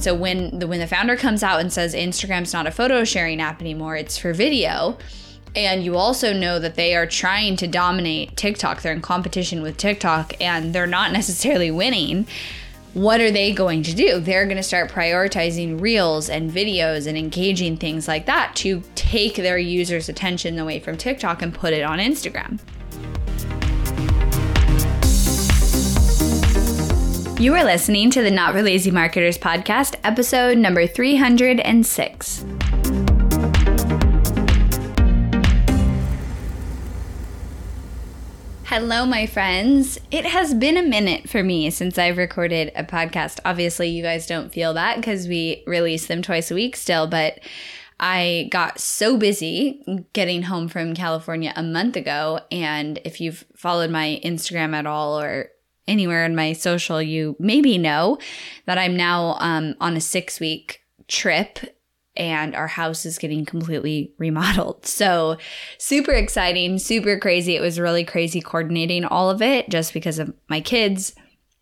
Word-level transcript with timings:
So 0.00 0.14
when 0.14 0.58
the 0.58 0.66
when 0.66 0.80
the 0.80 0.86
founder 0.86 1.16
comes 1.16 1.42
out 1.42 1.60
and 1.60 1.72
says 1.72 1.94
Instagram's 1.94 2.52
not 2.52 2.66
a 2.66 2.70
photo 2.70 3.04
sharing 3.04 3.40
app 3.40 3.60
anymore, 3.60 3.96
it's 3.96 4.18
for 4.18 4.32
video. 4.32 4.96
And 5.54 5.84
you 5.84 5.96
also 5.96 6.32
know 6.32 6.58
that 6.58 6.76
they 6.76 6.94
are 6.94 7.06
trying 7.06 7.56
to 7.56 7.66
dominate 7.66 8.36
TikTok. 8.36 8.82
They're 8.82 8.92
in 8.92 9.02
competition 9.02 9.62
with 9.62 9.76
TikTok 9.76 10.40
and 10.40 10.74
they're 10.74 10.86
not 10.86 11.12
necessarily 11.20 11.70
winning 11.70 12.26
what 12.92 13.20
are 13.20 13.30
they 13.30 13.52
going 13.52 13.84
to 13.84 13.94
do? 13.94 14.18
They're 14.18 14.46
going 14.46 14.56
to 14.56 14.64
start 14.64 14.90
prioritizing 14.90 15.80
reels 15.80 16.28
and 16.28 16.50
videos 16.50 17.06
and 17.06 17.16
engaging 17.16 17.76
things 17.76 18.08
like 18.08 18.26
that 18.26 18.56
to 18.56 18.82
take 18.96 19.36
their 19.36 19.58
users' 19.58 20.08
attention 20.08 20.58
away 20.58 20.80
from 20.80 20.96
TikTok 20.96 21.40
and 21.40 21.54
put 21.54 21.72
it 21.72 21.82
on 21.82 22.00
Instagram. 22.00 22.58
You 27.40 27.54
are 27.54 27.64
listening 27.64 28.10
to 28.10 28.22
the 28.22 28.30
Not 28.30 28.52
for 28.52 28.60
Lazy 28.60 28.90
Marketers 28.90 29.38
podcast, 29.38 29.94
episode 30.04 30.58
number 30.58 30.86
306. 30.86 32.44
Hello, 38.64 39.06
my 39.06 39.24
friends. 39.24 39.98
It 40.10 40.26
has 40.26 40.52
been 40.52 40.76
a 40.76 40.82
minute 40.82 41.30
for 41.30 41.42
me 41.42 41.70
since 41.70 41.96
I've 41.96 42.18
recorded 42.18 42.72
a 42.76 42.84
podcast. 42.84 43.40
Obviously, 43.46 43.88
you 43.88 44.02
guys 44.02 44.26
don't 44.26 44.52
feel 44.52 44.74
that 44.74 44.96
because 44.96 45.26
we 45.26 45.64
release 45.66 46.08
them 46.08 46.20
twice 46.20 46.50
a 46.50 46.54
week 46.54 46.76
still, 46.76 47.06
but 47.06 47.40
I 47.98 48.50
got 48.50 48.78
so 48.78 49.16
busy 49.16 49.82
getting 50.12 50.42
home 50.42 50.68
from 50.68 50.92
California 50.92 51.54
a 51.56 51.62
month 51.62 51.96
ago. 51.96 52.40
And 52.52 53.00
if 53.06 53.18
you've 53.18 53.46
followed 53.56 53.88
my 53.88 54.20
Instagram 54.22 54.74
at 54.74 54.84
all 54.84 55.18
or 55.18 55.52
anywhere 55.90 56.24
in 56.24 56.34
my 56.34 56.52
social, 56.52 57.02
you 57.02 57.36
maybe 57.38 57.76
know 57.76 58.18
that 58.66 58.78
I'm 58.78 58.96
now 58.96 59.36
um, 59.40 59.74
on 59.80 59.96
a 59.96 60.00
six 60.00 60.40
week 60.40 60.80
trip 61.08 61.58
and 62.16 62.54
our 62.54 62.66
house 62.66 63.04
is 63.06 63.18
getting 63.18 63.44
completely 63.44 64.12
remodeled. 64.18 64.84
So, 65.00 65.38
super 65.78 66.12
exciting, 66.12 66.78
super 66.78 67.18
crazy. 67.18 67.56
It 67.56 67.62
was 67.62 67.80
really 67.80 68.04
crazy 68.04 68.40
coordinating 68.40 69.04
all 69.04 69.30
of 69.30 69.40
it 69.40 69.70
just 69.70 69.94
because 69.94 70.18
of 70.18 70.34
my 70.48 70.60
kids, 70.60 71.14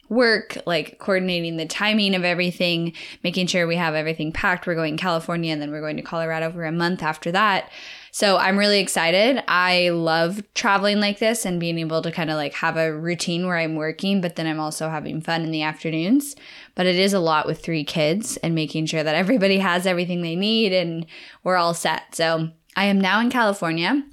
work, 0.08 0.58
like 0.66 0.98
coordinating 0.98 1.56
the 1.56 1.66
timing 1.66 2.14
of 2.14 2.24
everything, 2.24 2.94
making 3.22 3.46
sure 3.46 3.66
we 3.66 3.76
have 3.76 3.94
everything 3.94 4.32
packed. 4.32 4.66
We're 4.66 4.74
going 4.74 4.96
to 4.96 5.02
California 5.02 5.52
and 5.52 5.62
then 5.62 5.70
we're 5.70 5.80
going 5.80 5.96
to 5.96 6.02
Colorado 6.02 6.50
for 6.50 6.64
a 6.64 6.72
month 6.72 7.02
after 7.02 7.30
that. 7.32 7.70
So 8.10 8.36
I'm 8.36 8.58
really 8.58 8.80
excited. 8.80 9.42
I 9.48 9.90
love 9.90 10.42
traveling 10.54 11.00
like 11.00 11.18
this 11.18 11.44
and 11.44 11.60
being 11.60 11.78
able 11.78 12.02
to 12.02 12.10
kind 12.10 12.30
of 12.30 12.36
like 12.36 12.54
have 12.54 12.76
a 12.76 12.92
routine 12.92 13.46
where 13.46 13.56
I'm 13.56 13.76
working, 13.76 14.20
but 14.20 14.36
then 14.36 14.46
I'm 14.46 14.60
also 14.60 14.88
having 14.88 15.20
fun 15.20 15.42
in 15.42 15.50
the 15.50 15.62
afternoons. 15.62 16.34
But 16.74 16.86
it 16.86 16.96
is 16.96 17.12
a 17.12 17.20
lot 17.20 17.46
with 17.46 17.62
three 17.62 17.84
kids 17.84 18.36
and 18.38 18.54
making 18.54 18.86
sure 18.86 19.02
that 19.02 19.14
everybody 19.14 19.58
has 19.58 19.86
everything 19.86 20.22
they 20.22 20.36
need 20.36 20.72
and 20.72 21.06
we're 21.44 21.56
all 21.56 21.74
set. 21.74 22.14
So 22.14 22.50
I 22.76 22.84
am 22.84 23.00
now 23.00 23.20
in 23.20 23.30
California. 23.30 24.04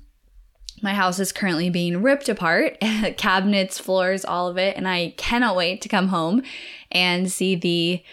My 0.81 0.93
house 0.93 1.19
is 1.19 1.31
currently 1.31 1.69
being 1.69 2.01
ripped 2.01 2.27
apart, 2.27 2.79
cabinets, 3.17 3.79
floors, 3.79 4.25
all 4.25 4.49
of 4.49 4.57
it, 4.57 4.75
and 4.75 4.87
I 4.87 5.13
cannot 5.17 5.55
wait 5.55 5.81
to 5.81 5.89
come 5.89 6.09
home 6.09 6.43
and 6.91 7.31
see 7.31 7.55
the 7.55 8.03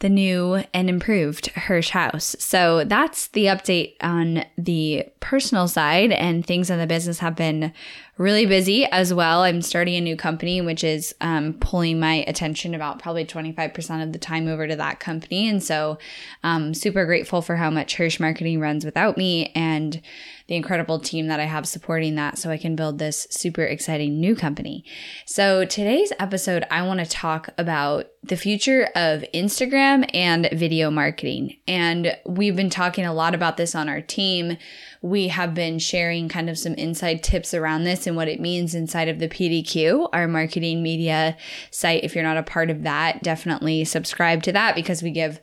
the 0.00 0.08
new 0.08 0.62
and 0.74 0.90
improved 0.90 1.46
Hirsch 1.48 1.90
house. 1.90 2.36
So 2.38 2.84
that's 2.84 3.28
the 3.28 3.46
update 3.46 3.94
on 4.00 4.44
the 4.58 5.06
personal 5.20 5.68
side, 5.68 6.12
and 6.12 6.44
things 6.44 6.70
on 6.70 6.78
the 6.78 6.86
business 6.86 7.20
have 7.20 7.36
been 7.36 7.72
really 8.20 8.44
busy 8.44 8.84
as 8.84 9.14
well. 9.14 9.44
I'm 9.44 9.62
starting 9.62 9.94
a 9.94 10.00
new 10.00 10.14
company, 10.14 10.60
which 10.60 10.84
is 10.84 11.14
um, 11.22 11.54
pulling 11.54 11.98
my 11.98 12.16
attention 12.26 12.74
about 12.74 12.98
probably 12.98 13.24
25% 13.24 14.02
of 14.02 14.12
the 14.12 14.18
time 14.18 14.46
over 14.46 14.68
to 14.68 14.76
that 14.76 15.00
company. 15.00 15.48
And 15.48 15.62
so 15.62 15.96
I'm 16.44 16.62
um, 16.64 16.74
super 16.74 17.06
grateful 17.06 17.40
for 17.40 17.56
how 17.56 17.70
much 17.70 17.96
Hirsch 17.96 18.20
Marketing 18.20 18.60
runs 18.60 18.84
without 18.84 19.16
me 19.16 19.50
and 19.54 20.02
the 20.48 20.56
incredible 20.56 20.98
team 20.98 21.28
that 21.28 21.40
I 21.40 21.44
have 21.44 21.66
supporting 21.66 22.16
that 22.16 22.36
so 22.36 22.50
I 22.50 22.58
can 22.58 22.76
build 22.76 22.98
this 22.98 23.26
super 23.30 23.62
exciting 23.62 24.20
new 24.20 24.36
company. 24.36 24.84
So 25.24 25.64
today's 25.64 26.12
episode, 26.18 26.66
I 26.70 26.82
want 26.82 27.00
to 27.00 27.06
talk 27.06 27.48
about 27.56 28.06
the 28.22 28.36
future 28.36 28.90
of 28.94 29.24
Instagram 29.32 30.10
and 30.12 30.50
video 30.52 30.90
marketing. 30.90 31.56
And 31.66 32.18
we've 32.26 32.56
been 32.56 32.68
talking 32.68 33.06
a 33.06 33.14
lot 33.14 33.34
about 33.34 33.56
this 33.56 33.74
on 33.74 33.88
our 33.88 34.02
team 34.02 34.58
we 35.02 35.28
have 35.28 35.54
been 35.54 35.78
sharing 35.78 36.28
kind 36.28 36.50
of 36.50 36.58
some 36.58 36.74
inside 36.74 37.22
tips 37.22 37.54
around 37.54 37.84
this 37.84 38.06
and 38.06 38.16
what 38.16 38.28
it 38.28 38.40
means 38.40 38.74
inside 38.74 39.08
of 39.08 39.18
the 39.18 39.28
PDQ, 39.28 40.10
our 40.12 40.28
marketing 40.28 40.82
media 40.82 41.36
site. 41.70 42.04
If 42.04 42.14
you're 42.14 42.24
not 42.24 42.36
a 42.36 42.42
part 42.42 42.70
of 42.70 42.82
that, 42.82 43.22
definitely 43.22 43.84
subscribe 43.84 44.42
to 44.42 44.52
that 44.52 44.74
because 44.74 45.02
we 45.02 45.10
give 45.10 45.40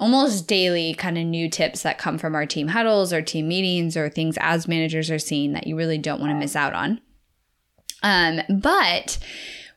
almost 0.00 0.48
daily 0.48 0.92
kind 0.94 1.16
of 1.16 1.24
new 1.24 1.48
tips 1.48 1.82
that 1.82 1.98
come 1.98 2.18
from 2.18 2.34
our 2.34 2.46
team 2.46 2.68
huddles 2.68 3.12
or 3.12 3.22
team 3.22 3.48
meetings 3.48 3.96
or 3.96 4.08
things 4.08 4.36
as 4.40 4.68
managers 4.68 5.10
are 5.10 5.18
seeing 5.18 5.52
that 5.52 5.66
you 5.66 5.76
really 5.76 5.98
don't 5.98 6.20
want 6.20 6.30
to 6.30 6.38
miss 6.38 6.56
out 6.56 6.74
on. 6.74 7.00
Um, 8.02 8.40
but 8.60 9.18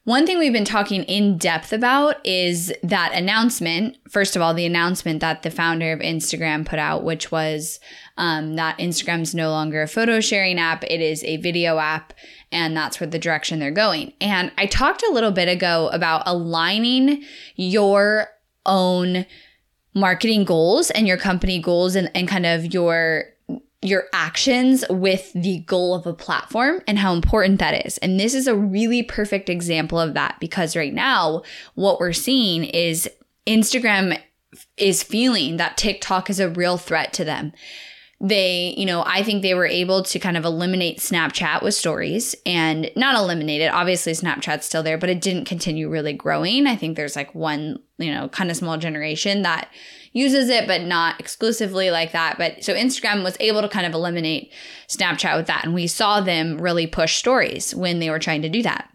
one 0.09 0.25
thing 0.25 0.39
we've 0.39 0.51
been 0.51 0.65
talking 0.65 1.03
in 1.03 1.37
depth 1.37 1.71
about 1.71 2.15
is 2.25 2.73
that 2.81 3.13
announcement. 3.13 3.95
First 4.09 4.35
of 4.35 4.41
all, 4.41 4.55
the 4.55 4.65
announcement 4.65 5.19
that 5.19 5.43
the 5.43 5.51
founder 5.51 5.91
of 5.91 5.99
Instagram 5.99 6.65
put 6.65 6.79
out, 6.79 7.03
which 7.03 7.31
was 7.31 7.79
um, 8.17 8.55
that 8.55 8.79
Instagram's 8.79 9.35
no 9.35 9.51
longer 9.51 9.83
a 9.83 9.87
photo 9.87 10.19
sharing 10.19 10.57
app, 10.57 10.83
it 10.83 10.99
is 10.99 11.23
a 11.25 11.37
video 11.37 11.77
app, 11.77 12.13
and 12.51 12.75
that's 12.75 12.99
where 12.99 13.05
the 13.05 13.19
direction 13.19 13.59
they're 13.59 13.69
going. 13.69 14.11
And 14.19 14.51
I 14.57 14.65
talked 14.65 15.03
a 15.03 15.11
little 15.11 15.29
bit 15.29 15.47
ago 15.47 15.91
about 15.93 16.23
aligning 16.25 17.23
your 17.55 18.29
own 18.65 19.27
marketing 19.93 20.43
goals 20.43 20.89
and 20.89 21.07
your 21.07 21.17
company 21.17 21.61
goals 21.61 21.95
and, 21.95 22.09
and 22.15 22.27
kind 22.27 22.47
of 22.47 22.73
your 22.73 23.25
your 23.81 24.06
actions 24.12 24.84
with 24.90 25.31
the 25.34 25.59
goal 25.59 25.95
of 25.95 26.06
a 26.06 26.13
platform 26.13 26.81
and 26.85 27.00
how 27.00 27.13
important 27.13 27.59
that 27.59 27.85
is. 27.85 27.97
And 28.00 28.19
this 28.19 28.34
is 28.34 28.45
a 28.45 28.56
really 28.56 29.03
perfect 29.03 29.50
example 29.50 30.00
of 30.00 30.13
that 30.16 30.38
because 30.40 30.75
right 30.75 30.94
now, 30.94 31.44
what 31.75 32.00
we're 32.00 32.13
seeing 32.13 32.66
is 32.66 33.09
Instagram 33.47 34.19
is 34.78 35.03
feeling 35.03 35.57
that 35.57 35.78
TikTok 35.78 36.29
is 36.29 36.39
a 36.39 36.50
real 36.50 36.78
threat 36.78 37.13
to 37.13 37.23
them. 37.23 37.53
They, 38.22 38.74
you 38.75 38.85
know, 38.85 39.03
I 39.06 39.24
think 39.24 39.41
they 39.41 39.53
were 39.53 39.66
able 39.66 40.03
to 40.03 40.19
kind 40.19 40.35
of 40.35 40.44
eliminate 40.44 41.00
Snapchat 41.00 41.63
with 41.63 41.74
stories 41.74 42.35
and 42.46 42.91
not 42.97 43.16
eliminate 43.16 43.62
it. 43.62 43.72
Obviously, 43.72 44.12
Snapchat's 44.12 44.66
still 44.66 44.84
there, 44.84 44.97
but 44.97 45.09
it 45.09 45.22
didn't 45.22 45.46
continue 45.46 45.90
really 45.90 46.12
growing. 46.12 46.68
I 46.68 46.75
think 46.75 46.97
there's 46.97 47.16
like 47.16 47.34
one, 47.34 47.80
you 47.97 48.13
know, 48.13 48.28
kind 48.28 48.52
of 48.52 48.57
small 48.57 48.78
generation 48.78 49.44
that 49.44 49.69
uses 50.12 50.50
it, 50.50 50.68
but 50.68 50.81
not 50.81 51.18
exclusively 51.19 51.91
like 51.91 52.12
that. 52.12 52.38
But 52.38 52.63
so 52.63 52.74
Instagram 52.74 53.24
was 53.24 53.38
able 53.40 53.62
to 53.62 53.69
kind 53.69 53.85
of 53.85 53.94
eliminate 53.94 54.51
Snapchat 54.90 55.38
with 55.38 55.47
that. 55.47 55.63
And 55.63 55.74
we 55.74 55.88
saw 55.88 56.19
them 56.19 56.62
really 56.62 56.88
push 56.88 57.16
stories 57.16 57.74
when 57.74 58.00
they 58.00 58.09
were 58.09 58.19
trying 58.19 58.41
to 58.41 58.50
do 58.50 58.62
that. 58.63 58.90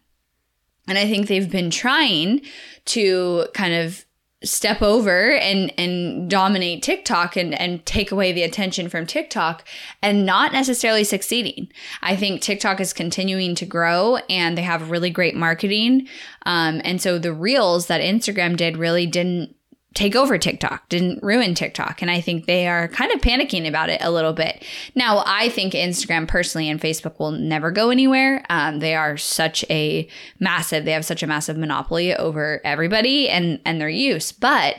And 0.86 0.98
I 0.98 1.06
think 1.08 1.28
they've 1.28 1.50
been 1.50 1.70
trying 1.70 2.42
to 2.86 3.46
kind 3.54 3.72
of 3.72 4.04
step 4.44 4.82
over 4.82 5.32
and 5.32 5.72
and 5.78 6.30
dominate 6.30 6.82
TikTok 6.82 7.36
and 7.36 7.58
and 7.58 7.84
take 7.86 8.12
away 8.12 8.32
the 8.32 8.42
attention 8.42 8.88
from 8.88 9.06
TikTok 9.06 9.66
and 10.02 10.26
not 10.26 10.52
necessarily 10.52 11.04
succeeding. 11.04 11.68
I 12.02 12.16
think 12.16 12.40
TikTok 12.40 12.80
is 12.80 12.92
continuing 12.92 13.54
to 13.56 13.66
grow 13.66 14.16
and 14.28 14.56
they 14.56 14.62
have 14.62 14.90
really 14.90 15.10
great 15.10 15.34
marketing. 15.34 16.08
Um, 16.46 16.80
and 16.84 17.00
so 17.00 17.18
the 17.18 17.32
reels 17.32 17.86
that 17.86 18.00
Instagram 18.00 18.56
did 18.56 18.76
really 18.76 19.06
didn't 19.06 19.53
take 19.94 20.16
over 20.16 20.36
TikTok, 20.36 20.88
didn't 20.88 21.22
ruin 21.22 21.54
TikTok. 21.54 22.02
And 22.02 22.10
I 22.10 22.20
think 22.20 22.46
they 22.46 22.66
are 22.66 22.88
kind 22.88 23.12
of 23.12 23.20
panicking 23.20 23.66
about 23.66 23.88
it 23.88 24.00
a 24.02 24.10
little 24.10 24.32
bit. 24.32 24.64
Now, 24.96 25.22
I 25.24 25.48
think 25.48 25.72
Instagram 25.72 26.26
personally 26.26 26.68
and 26.68 26.80
Facebook 26.80 27.18
will 27.20 27.30
never 27.30 27.70
go 27.70 27.90
anywhere. 27.90 28.44
Um, 28.50 28.80
they 28.80 28.96
are 28.96 29.16
such 29.16 29.64
a 29.70 30.08
massive, 30.40 30.84
they 30.84 30.92
have 30.92 31.04
such 31.04 31.22
a 31.22 31.28
massive 31.28 31.56
monopoly 31.56 32.14
over 32.14 32.60
everybody 32.64 33.28
and, 33.28 33.60
and 33.64 33.80
their 33.80 33.88
use. 33.88 34.32
But 34.32 34.76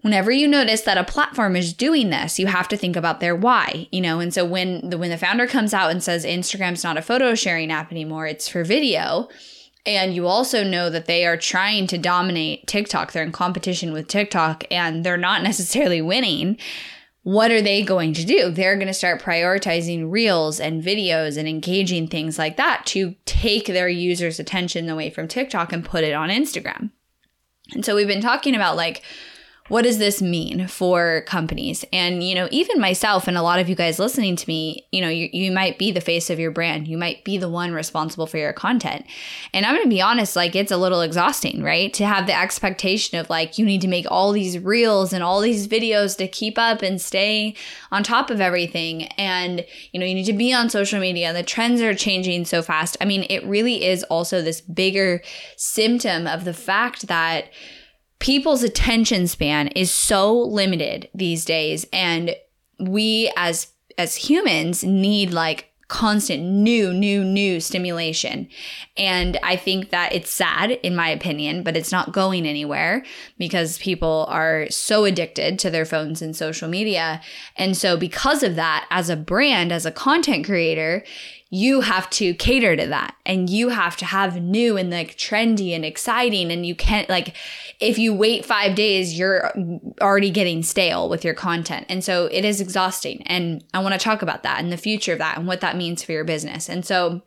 whenever 0.00 0.32
you 0.32 0.48
notice 0.48 0.80
that 0.80 0.98
a 0.98 1.04
platform 1.04 1.54
is 1.54 1.72
doing 1.72 2.10
this 2.10 2.38
you 2.38 2.48
have 2.48 2.66
to 2.68 2.76
think 2.76 2.96
about 2.96 3.20
their 3.20 3.36
why 3.36 3.86
you 3.92 4.00
know 4.00 4.18
and 4.18 4.34
so 4.34 4.44
when 4.44 4.90
the 4.90 4.98
when 4.98 5.10
the 5.10 5.16
founder 5.16 5.46
comes 5.46 5.72
out 5.72 5.92
and 5.92 6.02
says 6.02 6.24
instagram's 6.24 6.82
not 6.82 6.96
a 6.96 7.02
photo 7.02 7.36
sharing 7.36 7.70
app 7.70 7.92
anymore 7.92 8.26
it's 8.26 8.48
for 8.48 8.64
video 8.64 9.28
and 9.84 10.14
you 10.14 10.26
also 10.26 10.62
know 10.62 10.90
that 10.90 11.06
they 11.06 11.26
are 11.26 11.36
trying 11.36 11.86
to 11.88 11.98
dominate 11.98 12.66
TikTok. 12.66 13.12
They're 13.12 13.22
in 13.22 13.32
competition 13.32 13.92
with 13.92 14.08
TikTok 14.08 14.64
and 14.70 15.04
they're 15.04 15.16
not 15.16 15.42
necessarily 15.42 16.00
winning. 16.00 16.58
What 17.24 17.52
are 17.52 17.62
they 17.62 17.82
going 17.82 18.14
to 18.14 18.24
do? 18.24 18.50
They're 18.50 18.74
going 18.74 18.88
to 18.88 18.94
start 18.94 19.22
prioritizing 19.22 20.10
reels 20.10 20.58
and 20.58 20.82
videos 20.82 21.36
and 21.36 21.48
engaging 21.48 22.08
things 22.08 22.36
like 22.36 22.56
that 22.56 22.84
to 22.86 23.14
take 23.26 23.66
their 23.66 23.88
users' 23.88 24.40
attention 24.40 24.88
away 24.88 25.08
from 25.10 25.28
TikTok 25.28 25.72
and 25.72 25.84
put 25.84 26.02
it 26.02 26.14
on 26.14 26.30
Instagram. 26.30 26.90
And 27.74 27.84
so 27.84 27.94
we've 27.94 28.08
been 28.08 28.20
talking 28.20 28.56
about 28.56 28.76
like, 28.76 29.02
what 29.68 29.82
does 29.82 29.98
this 29.98 30.20
mean 30.20 30.66
for 30.66 31.22
companies? 31.26 31.84
And, 31.92 32.22
you 32.22 32.34
know, 32.34 32.48
even 32.50 32.80
myself 32.80 33.28
and 33.28 33.38
a 33.38 33.42
lot 33.42 33.60
of 33.60 33.68
you 33.68 33.74
guys 33.74 33.98
listening 33.98 34.34
to 34.36 34.48
me, 34.48 34.86
you 34.90 35.00
know, 35.00 35.08
you, 35.08 35.28
you 35.32 35.52
might 35.52 35.78
be 35.78 35.92
the 35.92 36.00
face 36.00 36.30
of 36.30 36.40
your 36.40 36.50
brand. 36.50 36.88
You 36.88 36.98
might 36.98 37.24
be 37.24 37.38
the 37.38 37.48
one 37.48 37.72
responsible 37.72 38.26
for 38.26 38.38
your 38.38 38.52
content. 38.52 39.06
And 39.54 39.64
I'm 39.64 39.74
going 39.74 39.84
to 39.84 39.88
be 39.88 40.02
honest, 40.02 40.34
like, 40.34 40.56
it's 40.56 40.72
a 40.72 40.76
little 40.76 41.00
exhausting, 41.00 41.62
right? 41.62 41.94
To 41.94 42.04
have 42.04 42.26
the 42.26 42.38
expectation 42.38 43.18
of 43.18 43.30
like, 43.30 43.56
you 43.56 43.64
need 43.64 43.80
to 43.82 43.88
make 43.88 44.04
all 44.10 44.32
these 44.32 44.58
reels 44.58 45.12
and 45.12 45.22
all 45.22 45.40
these 45.40 45.68
videos 45.68 46.16
to 46.18 46.26
keep 46.26 46.58
up 46.58 46.82
and 46.82 47.00
stay 47.00 47.54
on 47.92 48.02
top 48.02 48.30
of 48.30 48.40
everything. 48.40 49.04
And, 49.16 49.64
you 49.92 50.00
know, 50.00 50.06
you 50.06 50.14
need 50.14 50.26
to 50.26 50.32
be 50.32 50.52
on 50.52 50.70
social 50.70 50.98
media. 50.98 51.32
The 51.32 51.44
trends 51.44 51.80
are 51.80 51.94
changing 51.94 52.46
so 52.46 52.62
fast. 52.62 52.96
I 53.00 53.04
mean, 53.04 53.26
it 53.30 53.44
really 53.44 53.84
is 53.84 54.02
also 54.04 54.42
this 54.42 54.60
bigger 54.60 55.22
symptom 55.56 56.26
of 56.26 56.44
the 56.44 56.54
fact 56.54 57.06
that, 57.06 57.46
people's 58.22 58.62
attention 58.62 59.26
span 59.26 59.66
is 59.68 59.90
so 59.90 60.32
limited 60.32 61.10
these 61.12 61.44
days 61.44 61.84
and 61.92 62.36
we 62.78 63.32
as 63.36 63.72
as 63.98 64.14
humans 64.14 64.84
need 64.84 65.32
like 65.32 65.72
constant 65.88 66.40
new 66.40 66.92
new 66.94 67.24
new 67.24 67.58
stimulation. 67.58 68.48
And 68.96 69.40
i 69.42 69.56
think 69.56 69.90
that 69.90 70.12
it's 70.12 70.30
sad 70.30 70.70
in 70.70 70.94
my 70.94 71.08
opinion 71.08 71.64
but 71.64 71.76
it's 71.76 71.90
not 71.90 72.12
going 72.12 72.46
anywhere 72.46 73.04
because 73.38 73.76
people 73.78 74.26
are 74.28 74.70
so 74.70 75.04
addicted 75.04 75.58
to 75.58 75.70
their 75.70 75.84
phones 75.84 76.22
and 76.22 76.36
social 76.36 76.68
media. 76.68 77.20
And 77.56 77.76
so 77.76 77.96
because 77.96 78.44
of 78.44 78.54
that 78.54 78.86
as 78.88 79.10
a 79.10 79.16
brand 79.16 79.72
as 79.72 79.84
a 79.84 79.90
content 79.90 80.46
creator 80.46 81.04
you 81.54 81.82
have 81.82 82.08
to 82.08 82.32
cater 82.32 82.74
to 82.74 82.86
that. 82.86 83.14
And 83.26 83.50
you 83.50 83.68
have 83.68 83.94
to 83.98 84.06
have 84.06 84.40
new 84.40 84.78
and 84.78 84.90
like 84.90 85.18
trendy 85.18 85.74
and 85.74 85.84
exciting. 85.84 86.50
And 86.50 86.64
you 86.64 86.74
can't 86.74 87.10
like 87.10 87.36
if 87.78 87.98
you 87.98 88.14
wait 88.14 88.46
5 88.46 88.74
days 88.74 89.18
you're 89.18 89.52
already 90.00 90.30
getting 90.30 90.62
stale 90.62 91.10
with 91.10 91.26
your 91.26 91.34
content. 91.34 91.84
And 91.90 92.02
so 92.02 92.24
it 92.32 92.46
is 92.46 92.62
exhausting. 92.62 93.22
And 93.26 93.62
I 93.74 93.80
want 93.80 93.92
to 93.92 93.98
talk 93.98 94.22
about 94.22 94.44
that 94.44 94.60
and 94.60 94.72
the 94.72 94.78
future 94.78 95.12
of 95.12 95.18
that 95.18 95.36
and 95.36 95.46
what 95.46 95.60
that 95.60 95.76
means 95.76 96.02
for 96.02 96.12
your 96.12 96.24
business. 96.24 96.70
And 96.70 96.86
so 96.86 97.20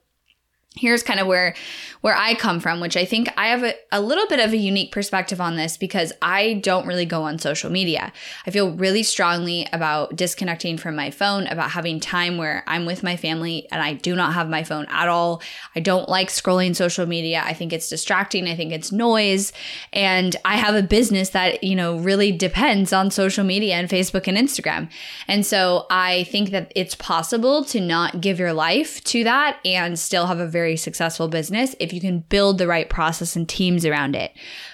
here's 0.77 1.03
kind 1.03 1.19
of 1.19 1.27
where 1.27 1.55
where 2.01 2.15
I 2.15 2.35
come 2.35 2.59
from, 2.59 2.81
which 2.81 2.95
I 2.95 3.03
think 3.03 3.29
I 3.35 3.47
have 3.47 3.63
a, 3.63 3.73
a 3.91 3.99
little 3.99 4.27
bit 4.27 4.39
of 4.39 4.53
a 4.53 4.57
unique 4.57 4.91
perspective 4.91 5.41
on 5.41 5.55
this 5.55 5.75
because 5.75 6.13
I 6.21 6.61
don't 6.61 6.85
really 6.85 7.05
go 7.05 7.23
on 7.23 7.39
social 7.39 7.71
media. 7.71 8.13
I 8.45 8.51
feel 8.51 8.71
really 8.73 9.01
strongly 9.01 9.67
about 9.73 10.15
disconnecting 10.15 10.77
from 10.77 10.95
my 10.95 11.09
phone, 11.09 11.47
about 11.47 11.71
having 11.71 11.99
time 11.99 12.37
where 12.37 12.63
I'm 12.67 12.85
with 12.85 13.01
my 13.01 13.17
family 13.17 13.67
and 13.71 13.81
I 13.81 13.93
do 13.93 14.15
not 14.15 14.35
have 14.35 14.47
my 14.47 14.63
phone 14.63 14.85
at 14.89 15.07
all. 15.07 15.41
I 15.75 15.79
don't 15.79 16.07
like 16.07 16.29
scrolling 16.29 16.75
social 16.75 17.07
media. 17.07 17.41
I 17.43 17.53
think 17.53 17.73
it's 17.73 17.89
distracting. 17.89 18.47
I 18.47 18.55
think 18.55 18.71
it's 18.71 18.91
noise. 18.91 19.51
And 19.91 20.35
I 20.45 20.57
have 20.57 20.75
a 20.75 20.83
business 20.83 21.29
that, 21.29 21.63
you 21.63 21.75
know, 21.75 21.97
really 21.97 22.31
depends 22.31 22.93
on 22.93 23.09
social 23.09 23.43
media 23.43 23.75
and 23.75 23.89
Facebook 23.89 24.27
and 24.27 24.37
Instagram. 24.37 24.91
And 25.27 25.43
so 25.43 25.87
I 25.89 26.25
think 26.25 26.51
that 26.51 26.71
it's 26.75 26.93
possible 26.93 27.63
to 27.65 27.81
not 27.81 28.21
give 28.21 28.37
your 28.37 28.53
life 28.53 29.03
to 29.05 29.23
that 29.23 29.57
and 29.65 29.97
still 29.97 30.27
have 30.27 30.39
a 30.39 30.47
very 30.47 30.64
very 30.65 30.75
successful 30.75 31.27
business 31.27 31.75
if 31.79 31.93
you 31.93 32.01
can 32.01 32.21
build 32.21 32.57
the 32.57 32.65
right 32.65 32.89
process 32.89 33.35
and 33.35 33.47
teams 33.47 33.85
around 33.85 34.15
it. 34.15 34.31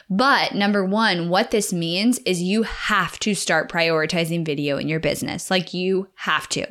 But 0.10 0.56
number 0.56 0.86
one, 0.86 1.28
what 1.28 1.52
this 1.52 1.74
means 1.74 2.18
is 2.20 2.42
you 2.42 2.64
have 2.64 3.20
to 3.20 3.36
start 3.36 3.70
prioritizing 3.70 4.46
video 4.46 4.78
in 4.78 4.88
your 4.88 5.02
business. 5.02 5.52
Like 5.52 5.74
you 5.74 6.08
have 6.16 6.48
to. 6.50 6.66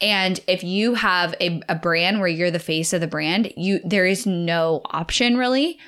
And 0.00 0.38
if 0.46 0.62
you 0.62 0.94
have 0.94 1.34
a, 1.40 1.60
a 1.68 1.74
brand 1.74 2.20
where 2.20 2.28
you're 2.28 2.52
the 2.52 2.60
face 2.60 2.92
of 2.92 3.00
the 3.00 3.08
brand, 3.08 3.52
you 3.56 3.80
there 3.84 4.06
is 4.06 4.26
no 4.26 4.82
option 4.84 5.36
really. 5.36 5.80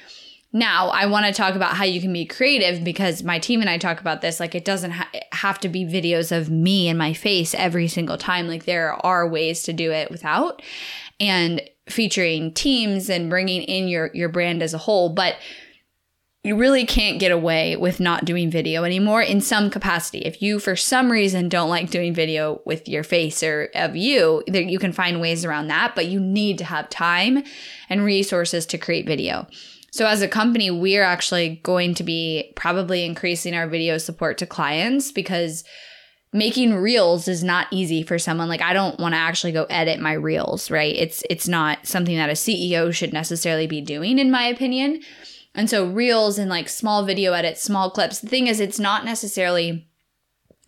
Now, 0.57 0.91
I 0.91 1.07
want 1.07 1.27
to 1.27 1.33
talk 1.33 1.57
about 1.57 1.75
how 1.75 1.83
you 1.83 2.01
can 2.01 2.13
be 2.13 2.25
creative 2.25 2.85
because 2.85 3.25
my 3.25 3.41
team 3.41 3.61
and 3.61 3.69
I 3.69 3.77
talk 3.77 4.01
about 4.01 4.21
this. 4.21 4.39
Like, 4.39 4.55
it 4.55 4.65
doesn't 4.65 4.93
ha- 4.93 5.11
have 5.33 5.59
to 5.61 5.69
be 5.69 5.85
videos 5.85 6.31
of 6.31 6.49
me 6.49 6.89
and 6.89 6.97
my 6.97 7.13
face 7.13 7.57
every 7.57 7.89
single 7.89 8.17
time. 8.17 8.47
Like, 8.47 8.65
there 8.65 8.93
are 9.05 9.29
ways 9.29 9.65
to 9.65 9.73
do 9.73 9.91
it 9.91 10.13
without. 10.13 10.63
And 11.21 11.63
featuring 11.89 12.53
teams 12.53 13.11
and 13.11 13.29
bringing 13.29 13.63
in 13.63 13.89
your 13.89 14.11
your 14.15 14.29
brand 14.29 14.63
as 14.63 14.73
a 14.73 14.79
whole 14.79 15.11
but 15.11 15.37
you 16.45 16.57
really 16.57 16.85
can't 16.85 17.19
get 17.19 17.33
away 17.33 17.75
with 17.75 18.01
not 18.01 18.27
doing 18.27 18.51
video 18.51 18.85
anymore 18.85 19.23
in 19.23 19.41
some 19.41 19.71
capacity. 19.71 20.19
If 20.19 20.43
you, 20.43 20.59
for 20.59 20.77
some 20.77 21.11
reason, 21.11 21.49
don't 21.49 21.71
like 21.71 21.89
doing 21.89 22.13
video 22.13 22.61
with 22.67 22.87
your 22.87 23.03
face 23.03 23.43
or 23.43 23.71
of 23.75 23.97
you, 23.97 24.43
then 24.47 24.69
you 24.69 24.79
can 24.79 24.93
find 24.93 25.23
ways 25.23 25.47
around 25.47 25.69
that, 25.69 25.95
but 25.95 26.05
you 26.05 26.21
need 26.21 26.59
to 26.59 26.65
have 26.65 26.91
time 26.91 27.43
and 27.89 28.05
resources 28.05 28.67
to 28.67 28.79
create 28.79 29.07
video. 29.07 29.47
So, 29.91 30.07
as 30.07 30.21
a 30.21 30.29
company, 30.29 30.71
we're 30.71 31.03
actually 31.03 31.61
going 31.63 31.95
to 31.95 32.03
be 32.03 32.53
probably 32.57 33.05
increasing 33.05 33.55
our 33.55 33.67
video 33.67 33.97
support 33.97 34.37
to 34.39 34.47
clients 34.47 35.13
because 35.13 35.65
making 36.35 36.75
reels 36.75 37.29
is 37.29 37.45
not 37.45 37.69
easy 37.71 38.03
for 38.03 38.19
someone 38.19 38.49
like 38.49 38.61
I 38.61 38.73
don't 38.73 38.99
want 38.99 39.15
to 39.15 39.19
actually 39.19 39.53
go 39.53 39.67
edit 39.71 40.01
my 40.01 40.13
reels, 40.13 40.69
right? 40.69 40.95
It's 40.95 41.23
it's 41.31 41.47
not 41.47 41.87
something 41.87 42.17
that 42.17 42.29
a 42.29 42.33
CEO 42.33 42.93
should 42.93 43.13
necessarily 43.13 43.69
be 43.69 43.81
doing 43.81 44.19
in 44.19 44.33
my 44.33 44.45
opinion. 44.45 45.01
And 45.55 45.71
so 45.71 45.87
reels 45.87 46.37
and 46.37 46.51
like 46.51 46.69
small 46.69 47.05
video 47.05 47.33
edits, 47.33 47.63
small 47.63 47.89
clips. 47.89 48.19
The 48.19 48.29
thing 48.29 48.49
is 48.49 48.59
it's 48.59 48.81
not 48.81 49.05
necessarily 49.05 49.89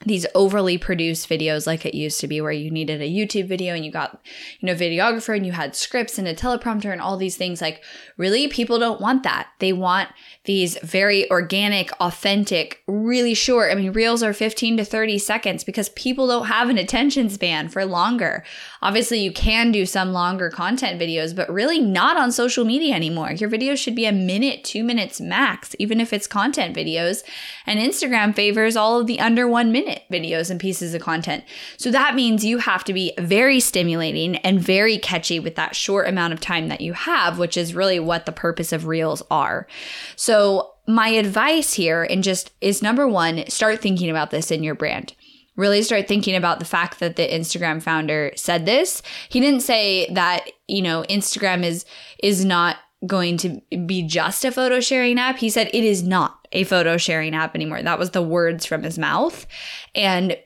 these 0.05 0.27
overly 0.35 0.79
produced 0.79 1.29
videos 1.29 1.67
like 1.67 1.87
it 1.87 1.95
used 1.95 2.21
to 2.21 2.29
be 2.29 2.41
where 2.41 2.53
you 2.53 2.71
needed 2.71 3.01
a 3.01 3.11
YouTube 3.11 3.49
video 3.49 3.75
and 3.75 3.85
you 3.85 3.91
got, 3.91 4.21
you 4.61 4.67
know, 4.67 4.75
videographer 4.75 5.35
and 5.35 5.47
you 5.47 5.53
had 5.53 5.75
scripts 5.75 6.19
and 6.19 6.29
a 6.29 6.35
teleprompter 6.35 6.93
and 6.93 7.01
all 7.01 7.17
these 7.17 7.37
things 7.37 7.61
like 7.61 7.83
really 8.17 8.47
people 8.47 8.79
don't 8.79 9.01
want 9.01 9.23
that. 9.23 9.49
They 9.59 9.73
want 9.73 10.11
these 10.46 10.78
very 10.82 11.31
organic, 11.31 11.93
authentic, 12.00 12.82
really 12.87 13.34
short. 13.34 13.70
I 13.70 13.75
mean, 13.75 13.93
reels 13.93 14.22
are 14.22 14.32
15 14.32 14.78
to 14.78 14.84
30 14.84 15.19
seconds 15.19 15.64
because 15.64 15.90
people 15.90 16.26
don't 16.26 16.46
have 16.46 16.69
an 16.69 16.78
attention 16.78 17.28
span 17.28 17.69
for 17.69 17.84
longer. 17.84 18.44
Obviously, 18.81 19.19
you 19.19 19.32
can 19.32 19.72
do 19.72 19.84
some 19.84 20.12
longer 20.12 20.48
content 20.50 21.00
videos, 21.00 21.34
but 21.34 21.50
really 21.50 21.81
not 21.81 22.16
on 22.16 22.32
social 22.32 22.64
media 22.64 22.94
anymore. 22.94 23.32
Your 23.32 23.50
videos 23.50 23.78
should 23.78 23.96
be 23.96 24.06
a 24.06 24.12
minute, 24.12 24.64
2 24.64 24.82
minutes 24.84 25.20
max, 25.20 25.75
even 25.78 26.00
if 26.00 26.12
it's 26.12 26.26
content 26.26 26.76
videos. 26.76 27.22
And 27.66 27.81
Instagram 27.81 28.34
favors 28.34 28.76
all 28.76 29.00
of 29.00 29.06
the 29.06 29.20
under 29.20 29.48
1 29.48 29.72
minute 29.72 30.04
videos 30.10 30.50
and 30.50 30.60
pieces 30.60 30.94
of 30.94 31.02
content. 31.02 31.44
So 31.76 31.90
that 31.90 32.14
means 32.14 32.44
you 32.44 32.58
have 32.58 32.84
to 32.84 32.93
be 32.93 33.12
very 33.19 33.60
stimulating 33.60 34.37
and 34.37 34.60
very 34.60 34.98
catchy 34.98 35.40
with 35.40 35.56
that 35.56 35.75
short 35.75 36.08
amount 36.08 36.32
of 36.32 36.40
time 36.40 36.69
that 36.69 36.81
you 36.81 36.93
have, 36.93 37.38
which 37.38 37.56
is 37.56 37.75
really 37.75 37.98
what 37.98 38.26
the 38.26 38.32
purpose 38.32 38.72
of 38.72 38.87
reels 38.87 39.22
are. 39.31 39.66
So 40.14 40.36
so, 40.37 40.73
my 40.87 41.09
advice 41.09 41.73
here 41.73 42.05
and 42.05 42.23
just 42.23 42.53
is 42.61 42.83
number 42.83 43.09
one, 43.09 43.49
start 43.49 43.81
thinking 43.81 44.11
about 44.11 44.31
this 44.31 44.50
in 44.50 44.62
your 44.62 44.75
brand. 44.75 45.15
Really 45.56 45.83
start 45.83 46.06
thinking 46.06 46.37
about 46.37 46.59
the 46.59 46.67
fact 46.67 47.00
that 47.00 47.17
the 47.17 47.27
Instagram 47.27 47.83
founder 47.83 48.33
said 48.37 48.67
this. 48.67 49.00
He 49.31 49.41
didn't 49.41 49.62
say 49.62 50.06
that, 50.12 50.47
you 50.69 50.83
know, 50.83 51.05
Instagram 51.09 51.65
is 51.65 51.87
is 52.23 52.44
not 52.44 52.77
going 53.06 53.38
to 53.38 53.62
be 53.87 54.03
just 54.03 54.44
a 54.44 54.53
photo 54.53 54.79
sharing 54.79 55.19
app. 55.19 55.38
He 55.38 55.49
said 55.49 55.71
it 55.73 55.85
is 55.85 56.03
not 56.03 56.47
a 56.53 56.65
photo 56.65 56.99
sharing 56.99 57.34
app 57.34 57.55
anymore. 57.55 57.82
That 57.82 57.99
was 57.99 58.10
the 58.10 58.22
words 58.22 58.67
from 58.67 58.82
his 58.82 58.99
mouth. 58.99 59.46
And 59.94 60.37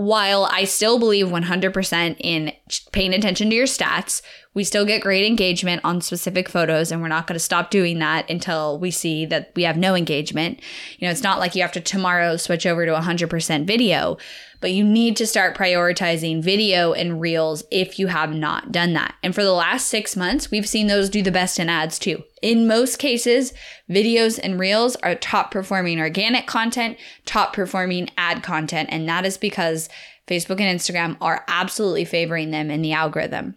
while 0.00 0.48
I 0.50 0.64
still 0.64 0.98
believe 0.98 1.26
100% 1.26 2.16
in 2.20 2.52
paying 2.90 3.12
attention 3.12 3.50
to 3.50 3.56
your 3.56 3.66
stats, 3.66 4.22
we 4.54 4.64
still 4.64 4.86
get 4.86 5.02
great 5.02 5.26
engagement 5.26 5.82
on 5.84 6.00
specific 6.00 6.48
photos, 6.48 6.90
and 6.90 7.02
we're 7.02 7.08
not 7.08 7.26
going 7.26 7.34
to 7.34 7.38
stop 7.38 7.70
doing 7.70 7.98
that 7.98 8.28
until 8.30 8.78
we 8.78 8.90
see 8.90 9.26
that 9.26 9.52
we 9.54 9.64
have 9.64 9.76
no 9.76 9.94
engagement. 9.94 10.58
You 10.98 11.06
know, 11.06 11.12
it's 11.12 11.22
not 11.22 11.38
like 11.38 11.54
you 11.54 11.60
have 11.60 11.72
to 11.72 11.82
tomorrow 11.82 12.38
switch 12.38 12.64
over 12.64 12.86
to 12.86 12.92
100% 12.92 13.66
video, 13.66 14.16
but 14.60 14.72
you 14.72 14.84
need 14.84 15.18
to 15.18 15.26
start 15.26 15.56
prioritizing 15.56 16.42
video 16.42 16.94
and 16.94 17.20
reels 17.20 17.62
if 17.70 17.98
you 17.98 18.06
have 18.06 18.34
not 18.34 18.72
done 18.72 18.94
that. 18.94 19.14
And 19.22 19.34
for 19.34 19.44
the 19.44 19.52
last 19.52 19.86
six 19.86 20.16
months, 20.16 20.50
we've 20.50 20.68
seen 20.68 20.86
those 20.86 21.10
do 21.10 21.22
the 21.22 21.30
best 21.30 21.58
in 21.58 21.68
ads 21.68 21.98
too. 21.98 22.22
In 22.42 22.66
most 22.66 22.98
cases, 22.98 23.52
videos 23.88 24.38
and 24.42 24.58
reels 24.58 24.96
are 24.96 25.14
top 25.14 25.50
performing 25.50 26.00
organic 26.00 26.46
content, 26.46 26.96
top 27.26 27.52
performing 27.52 28.08
ad 28.16 28.42
content, 28.42 28.88
and 28.90 29.08
that 29.08 29.26
is 29.26 29.36
because 29.36 29.88
Facebook 30.26 30.60
and 30.60 30.78
Instagram 30.78 31.16
are 31.20 31.44
absolutely 31.48 32.04
favoring 32.04 32.50
them 32.50 32.70
in 32.70 32.82
the 32.82 32.92
algorithm. 32.92 33.56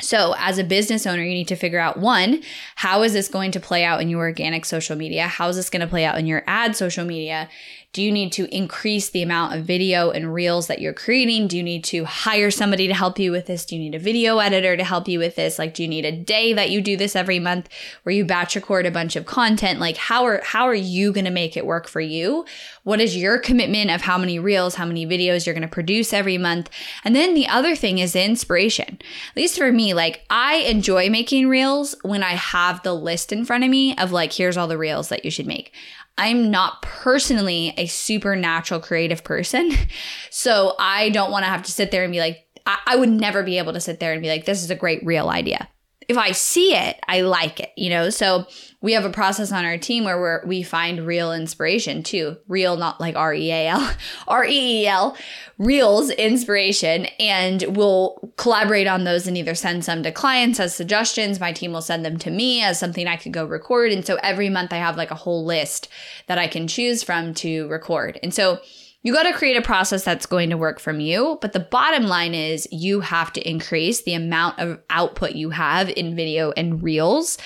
So, 0.00 0.34
as 0.38 0.58
a 0.58 0.64
business 0.64 1.06
owner, 1.06 1.22
you 1.22 1.34
need 1.34 1.48
to 1.48 1.56
figure 1.56 1.78
out 1.78 1.98
one, 1.98 2.42
how 2.76 3.02
is 3.02 3.12
this 3.12 3.28
going 3.28 3.50
to 3.52 3.60
play 3.60 3.84
out 3.84 4.00
in 4.00 4.08
your 4.08 4.20
organic 4.20 4.64
social 4.64 4.96
media? 4.96 5.26
How 5.28 5.48
is 5.48 5.56
this 5.56 5.70
going 5.70 5.80
to 5.80 5.86
play 5.86 6.04
out 6.04 6.18
in 6.18 6.26
your 6.26 6.42
ad 6.46 6.74
social 6.74 7.04
media? 7.04 7.48
Do 7.92 8.04
you 8.04 8.12
need 8.12 8.30
to 8.34 8.46
increase 8.54 9.10
the 9.10 9.22
amount 9.22 9.56
of 9.56 9.64
video 9.64 10.12
and 10.12 10.32
reels 10.32 10.68
that 10.68 10.80
you're 10.80 10.94
creating? 10.94 11.48
Do 11.48 11.56
you 11.56 11.62
need 11.64 11.82
to 11.84 12.04
hire 12.04 12.52
somebody 12.52 12.86
to 12.86 12.94
help 12.94 13.18
you 13.18 13.32
with 13.32 13.46
this? 13.46 13.66
Do 13.66 13.74
you 13.74 13.82
need 13.82 13.96
a 13.96 13.98
video 13.98 14.38
editor 14.38 14.76
to 14.76 14.84
help 14.84 15.08
you 15.08 15.18
with 15.18 15.34
this? 15.34 15.58
Like, 15.58 15.74
do 15.74 15.82
you 15.82 15.88
need 15.88 16.04
a 16.04 16.16
day 16.16 16.52
that 16.52 16.70
you 16.70 16.82
do 16.82 16.96
this 16.96 17.16
every 17.16 17.40
month 17.40 17.68
where 18.04 18.14
you 18.14 18.24
batch 18.24 18.54
record 18.54 18.86
a 18.86 18.92
bunch 18.92 19.16
of 19.16 19.26
content? 19.26 19.80
Like, 19.80 19.96
how 19.96 20.24
are, 20.24 20.40
how 20.44 20.66
are 20.66 20.74
you 20.74 21.12
going 21.12 21.24
to 21.24 21.32
make 21.32 21.56
it 21.56 21.66
work 21.66 21.88
for 21.88 22.00
you? 22.00 22.44
What 22.84 23.00
is 23.00 23.16
your 23.16 23.40
commitment 23.40 23.90
of 23.90 24.02
how 24.02 24.18
many 24.18 24.38
reels, 24.38 24.76
how 24.76 24.86
many 24.86 25.04
videos 25.04 25.44
you're 25.44 25.54
going 25.54 25.62
to 25.62 25.68
produce 25.68 26.12
every 26.12 26.38
month? 26.38 26.70
And 27.02 27.16
then 27.16 27.34
the 27.34 27.48
other 27.48 27.74
thing 27.74 27.98
is 27.98 28.14
inspiration. 28.14 29.00
At 29.30 29.36
least 29.36 29.58
for 29.58 29.72
me, 29.72 29.94
like, 29.94 30.24
I 30.30 30.58
enjoy 30.58 31.10
making 31.10 31.48
reels 31.48 31.96
when 32.02 32.22
I 32.22 32.34
have 32.34 32.84
the 32.84 32.94
list 32.94 33.32
in 33.32 33.44
front 33.44 33.64
of 33.64 33.70
me 33.70 33.96
of 33.96 34.12
like, 34.12 34.32
here's 34.32 34.56
all 34.56 34.68
the 34.68 34.78
reels 34.78 35.08
that 35.08 35.24
you 35.24 35.30
should 35.32 35.48
make. 35.48 35.72
I'm 36.20 36.50
not 36.50 36.82
personally 36.82 37.72
a 37.78 37.86
supernatural 37.86 38.80
creative 38.80 39.24
person. 39.24 39.72
So 40.32 40.74
I 40.78 41.10
don't 41.10 41.32
want 41.32 41.44
to 41.44 41.48
have 41.50 41.64
to 41.64 41.72
sit 41.72 41.90
there 41.90 42.04
and 42.04 42.12
be 42.12 42.20
like, 42.20 42.46
I, 42.64 42.78
I 42.86 42.96
would 42.96 43.08
never 43.08 43.42
be 43.42 43.58
able 43.58 43.72
to 43.72 43.80
sit 43.80 43.98
there 43.98 44.12
and 44.12 44.22
be 44.22 44.28
like, 44.28 44.44
this 44.44 44.62
is 44.62 44.70
a 44.70 44.76
great 44.76 45.04
reel 45.04 45.28
idea 45.28 45.68
if 46.10 46.18
I 46.18 46.32
see 46.32 46.74
it, 46.74 46.98
I 47.06 47.20
like 47.20 47.60
it, 47.60 47.72
you 47.76 47.88
know? 47.88 48.10
So 48.10 48.44
we 48.80 48.94
have 48.94 49.04
a 49.04 49.10
process 49.10 49.52
on 49.52 49.64
our 49.64 49.78
team 49.78 50.02
where 50.02 50.20
we're, 50.20 50.44
we 50.44 50.64
find 50.64 51.06
reel 51.06 51.32
inspiration 51.32 52.02
too. 52.02 52.36
Real, 52.48 52.76
not 52.76 53.00
like 53.00 53.14
R 53.14 53.32
E 53.32 53.52
A 53.52 53.68
L, 53.68 53.92
R 54.28 54.44
E 54.44 54.82
E 54.82 54.86
L, 54.88 55.16
reels 55.56 56.10
inspiration. 56.10 57.06
And 57.20 57.62
we'll 57.76 58.32
collaborate 58.36 58.88
on 58.88 59.04
those 59.04 59.28
and 59.28 59.36
either 59.36 59.54
send 59.54 59.84
some 59.84 60.02
to 60.02 60.10
clients 60.10 60.58
as 60.58 60.74
suggestions. 60.74 61.38
My 61.38 61.52
team 61.52 61.72
will 61.72 61.80
send 61.80 62.04
them 62.04 62.18
to 62.18 62.30
me 62.30 62.60
as 62.60 62.80
something 62.80 63.06
I 63.06 63.16
could 63.16 63.32
go 63.32 63.44
record. 63.44 63.92
And 63.92 64.04
so 64.04 64.16
every 64.16 64.48
month 64.48 64.72
I 64.72 64.78
have 64.78 64.96
like 64.96 65.12
a 65.12 65.14
whole 65.14 65.44
list 65.44 65.88
that 66.26 66.38
I 66.38 66.48
can 66.48 66.66
choose 66.66 67.04
from 67.04 67.34
to 67.34 67.68
record. 67.68 68.18
And 68.24 68.34
so 68.34 68.58
you 69.02 69.14
got 69.14 69.22
to 69.22 69.32
create 69.32 69.56
a 69.56 69.62
process 69.62 70.04
that's 70.04 70.26
going 70.26 70.50
to 70.50 70.58
work 70.58 70.78
from 70.78 71.00
you. 71.00 71.38
But 71.40 71.52
the 71.52 71.60
bottom 71.60 72.06
line 72.06 72.34
is 72.34 72.68
you 72.70 73.00
have 73.00 73.32
to 73.34 73.48
increase 73.48 74.02
the 74.02 74.14
amount 74.14 74.58
of 74.58 74.80
output 74.90 75.32
you 75.32 75.50
have 75.50 75.88
in 75.90 76.14
video 76.14 76.52
and 76.52 76.82
reels 76.82 77.38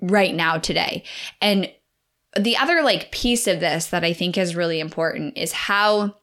right 0.00 0.34
now 0.34 0.58
today. 0.58 1.04
And 1.40 1.70
the 2.38 2.56
other 2.56 2.82
like 2.82 3.12
piece 3.12 3.46
of 3.46 3.60
this 3.60 3.86
that 3.86 4.04
I 4.04 4.12
think 4.12 4.36
is 4.36 4.56
really 4.56 4.80
important 4.80 5.36
is 5.36 5.52
how 5.52 6.16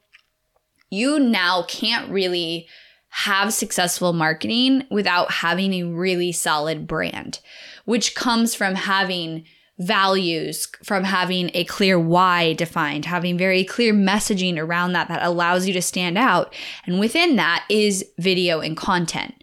you 0.90 1.18
now 1.18 1.64
can't 1.68 2.10
really 2.10 2.66
have 3.10 3.54
successful 3.54 4.12
marketing 4.12 4.84
without 4.90 5.30
having 5.30 5.72
a 5.72 5.84
really 5.84 6.32
solid 6.32 6.86
brand, 6.86 7.40
which 7.84 8.14
comes 8.14 8.54
from 8.54 8.74
having 8.74 9.44
values 9.78 10.66
from 10.82 11.04
having 11.04 11.50
a 11.54 11.64
clear 11.64 11.98
why 11.98 12.52
defined, 12.54 13.04
having 13.04 13.38
very 13.38 13.62
clear 13.62 13.94
messaging 13.94 14.58
around 14.58 14.92
that 14.92 15.08
that 15.08 15.22
allows 15.22 15.66
you 15.66 15.72
to 15.72 15.82
stand 15.82 16.18
out. 16.18 16.52
And 16.84 16.98
within 16.98 17.36
that 17.36 17.64
is 17.68 18.04
video 18.18 18.60
and 18.60 18.76
content. 18.76 19.34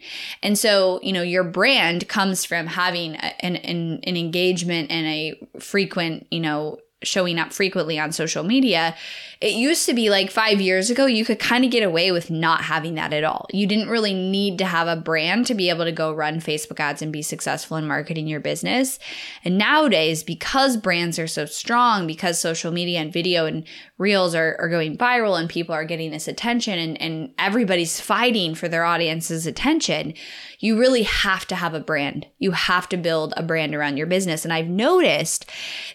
And 0.43 0.57
so, 0.57 0.99
you 1.01 1.13
know, 1.13 1.21
your 1.21 1.43
brand 1.43 2.09
comes 2.09 2.43
from 2.43 2.67
having 2.67 3.15
an, 3.15 3.55
an, 3.55 3.99
an 4.03 4.17
engagement 4.17 4.91
and 4.91 5.07
a 5.07 5.47
frequent, 5.59 6.27
you 6.31 6.41
know, 6.41 6.79
showing 7.03 7.39
up 7.39 7.53
frequently 7.53 7.99
on 7.99 8.11
social 8.11 8.43
media, 8.43 8.95
it 9.41 9.53
used 9.53 9.85
to 9.85 9.93
be 9.93 10.09
like 10.09 10.31
five 10.31 10.61
years 10.61 10.89
ago, 10.89 11.05
you 11.05 11.25
could 11.25 11.39
kind 11.39 11.65
of 11.65 11.71
get 11.71 11.83
away 11.83 12.11
with 12.11 12.31
not 12.31 12.61
having 12.61 12.95
that 12.95 13.13
at 13.13 13.23
all. 13.23 13.47
You 13.51 13.67
didn't 13.67 13.89
really 13.89 14.13
need 14.13 14.57
to 14.59 14.65
have 14.65 14.87
a 14.87 14.95
brand 14.95 15.45
to 15.47 15.53
be 15.53 15.69
able 15.69 15.85
to 15.85 15.91
go 15.91 16.13
run 16.13 16.39
Facebook 16.39 16.79
ads 16.79 17.01
and 17.01 17.11
be 17.11 17.21
successful 17.21 17.77
in 17.77 17.85
marketing 17.85 18.27
your 18.27 18.39
business. 18.39 18.97
And 19.43 19.57
nowadays, 19.57 20.23
because 20.23 20.77
brands 20.77 21.19
are 21.19 21.27
so 21.27 21.45
strong, 21.45 22.07
because 22.07 22.39
social 22.39 22.71
media 22.71 22.99
and 22.99 23.11
video 23.11 23.45
and 23.45 23.65
reels 23.97 24.35
are, 24.35 24.57
are 24.59 24.67
going 24.67 24.97
viral 24.97 25.39
and 25.39 25.49
people 25.49 25.73
are 25.73 25.85
getting 25.85 26.11
this 26.11 26.27
attention 26.27 26.77
and, 26.77 27.01
and 27.01 27.33
everybody's 27.39 28.01
fighting 28.01 28.53
for 28.53 28.67
their 28.67 28.83
audience's 28.83 29.47
attention, 29.47 30.13
you 30.59 30.77
really 30.77 31.03
have 31.03 31.45
to 31.47 31.55
have 31.55 31.73
a 31.73 31.79
brand. 31.79 32.27
You 32.37 32.51
have 32.51 32.89
to 32.89 32.97
build 32.97 33.33
a 33.37 33.43
brand 33.43 33.73
around 33.73 33.95
your 33.95 34.07
business. 34.07 34.43
And 34.43 34.53
I've 34.53 34.67
noticed 34.67 35.45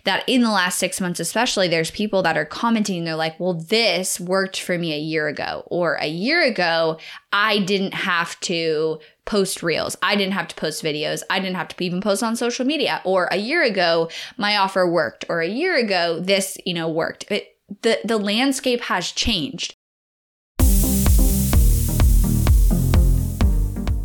that 0.04 0.24
in 0.26 0.40
the 0.40 0.50
last 0.50 0.78
six 0.78 1.00
months, 1.00 1.20
especially, 1.20 1.68
there's 1.68 1.90
people 1.90 2.22
that 2.22 2.38
are 2.38 2.46
commenting, 2.46 3.04
they're 3.04 3.16
like, 3.16 3.38
well, 3.38 3.54
this 3.54 4.18
worked 4.18 4.60
for 4.60 4.78
me 4.78 4.94
a 4.94 4.98
year 4.98 5.28
ago, 5.28 5.64
or 5.66 5.94
a 5.96 6.08
year 6.08 6.42
ago, 6.42 6.98
I 7.32 7.58
didn't 7.58 7.94
have 7.94 8.38
to 8.40 9.00
post 9.26 9.62
reels. 9.62 9.96
I 10.02 10.16
didn't 10.16 10.32
have 10.32 10.48
to 10.48 10.56
post 10.56 10.82
videos. 10.82 11.22
I 11.30 11.38
didn't 11.38 11.56
have 11.56 11.68
to 11.68 11.84
even 11.84 12.00
post 12.00 12.22
on 12.22 12.34
social 12.34 12.64
media. 12.64 13.00
Or 13.04 13.28
a 13.30 13.36
year 13.36 13.62
ago, 13.62 14.10
my 14.36 14.56
offer 14.56 14.90
worked. 14.90 15.24
Or 15.28 15.40
a 15.40 15.48
year 15.48 15.76
ago, 15.76 16.18
this, 16.18 16.58
you 16.64 16.74
know, 16.74 16.88
worked. 16.88 17.30
It, 17.30 17.56
the, 17.82 18.00
the 18.04 18.18
landscape 18.18 18.82
has 18.82 19.10
changed. 19.12 19.74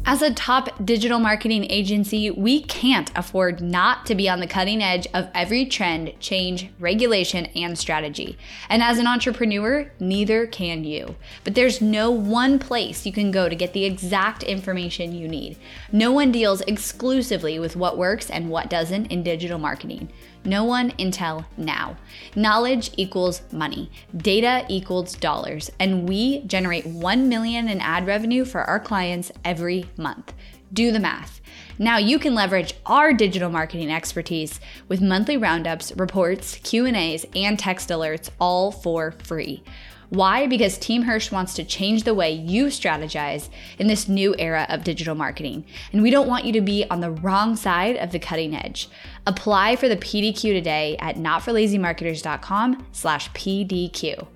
As 0.07 0.21
a 0.21 0.31
top 0.31 0.85
digital 0.85 1.17
marketing 1.17 1.65
agency, 1.71 2.29
we 2.29 2.61
can't 2.61 3.09
afford 3.15 3.59
not 3.59 4.05
to 4.05 4.13
be 4.13 4.29
on 4.29 4.39
the 4.39 4.45
cutting 4.45 4.83
edge 4.83 5.07
of 5.15 5.29
every 5.33 5.65
trend, 5.65 6.13
change, 6.19 6.69
regulation, 6.77 7.47
and 7.55 7.75
strategy. 7.75 8.37
And 8.69 8.83
as 8.83 8.99
an 8.99 9.07
entrepreneur, 9.07 9.91
neither 9.99 10.45
can 10.45 10.83
you. 10.83 11.15
But 11.43 11.55
there's 11.55 11.81
no 11.81 12.11
one 12.11 12.59
place 12.59 13.07
you 13.07 13.11
can 13.11 13.31
go 13.31 13.49
to 13.49 13.55
get 13.55 13.73
the 13.73 13.85
exact 13.85 14.43
information 14.43 15.11
you 15.11 15.27
need. 15.27 15.57
No 15.91 16.11
one 16.11 16.31
deals 16.31 16.61
exclusively 16.61 17.57
with 17.57 17.75
what 17.75 17.97
works 17.97 18.29
and 18.29 18.51
what 18.51 18.69
doesn't 18.69 19.07
in 19.07 19.23
digital 19.23 19.57
marketing. 19.57 20.11
No 20.45 20.63
one 20.63 20.93
until 20.99 21.45
now. 21.57 21.97
Knowledge 22.35 22.91
equals 22.97 23.41
money. 23.51 23.89
Data 24.15 24.63
equals 24.69 25.15
dollars. 25.15 25.71
And 25.79 26.07
we 26.07 26.41
generate 26.41 26.85
1 26.85 27.27
million 27.27 27.67
in 27.67 27.81
ad 27.81 28.05
revenue 28.05 28.45
for 28.45 28.61
our 28.61 28.79
clients 28.79 29.31
every 29.43 29.89
month. 29.97 30.33
Do 30.73 30.91
the 30.91 30.99
math. 30.99 31.41
Now 31.77 31.97
you 31.97 32.19
can 32.19 32.35
leverage 32.35 32.73
our 32.85 33.13
digital 33.13 33.49
marketing 33.49 33.91
expertise 33.91 34.59
with 34.87 35.01
monthly 35.01 35.37
roundups, 35.37 35.91
reports, 35.95 36.55
Q&As, 36.63 37.25
and 37.35 37.59
text 37.59 37.89
alerts 37.89 38.29
all 38.39 38.71
for 38.71 39.11
free. 39.23 39.63
Why? 40.09 40.47
Because 40.47 40.77
Team 40.77 41.01
Hirsch 41.03 41.31
wants 41.31 41.55
to 41.55 41.63
change 41.63 42.03
the 42.03 42.13
way 42.13 42.31
you 42.31 42.67
strategize 42.67 43.49
in 43.79 43.87
this 43.87 44.07
new 44.07 44.35
era 44.37 44.65
of 44.69 44.83
digital 44.83 45.15
marketing. 45.15 45.65
And 45.91 46.01
we 46.01 46.11
don't 46.11 46.27
want 46.27 46.45
you 46.45 46.53
to 46.53 46.61
be 46.61 46.85
on 46.89 47.01
the 47.01 47.11
wrong 47.11 47.55
side 47.55 47.97
of 47.97 48.11
the 48.11 48.19
cutting 48.19 48.55
edge. 48.55 48.87
Apply 49.25 49.75
for 49.75 49.89
the 49.89 49.97
PDQ 49.97 50.41
today 50.53 50.95
at 50.99 51.15
notforlazymarketers.com 51.15 52.85
slash 52.91 53.31
PDQ. 53.31 54.27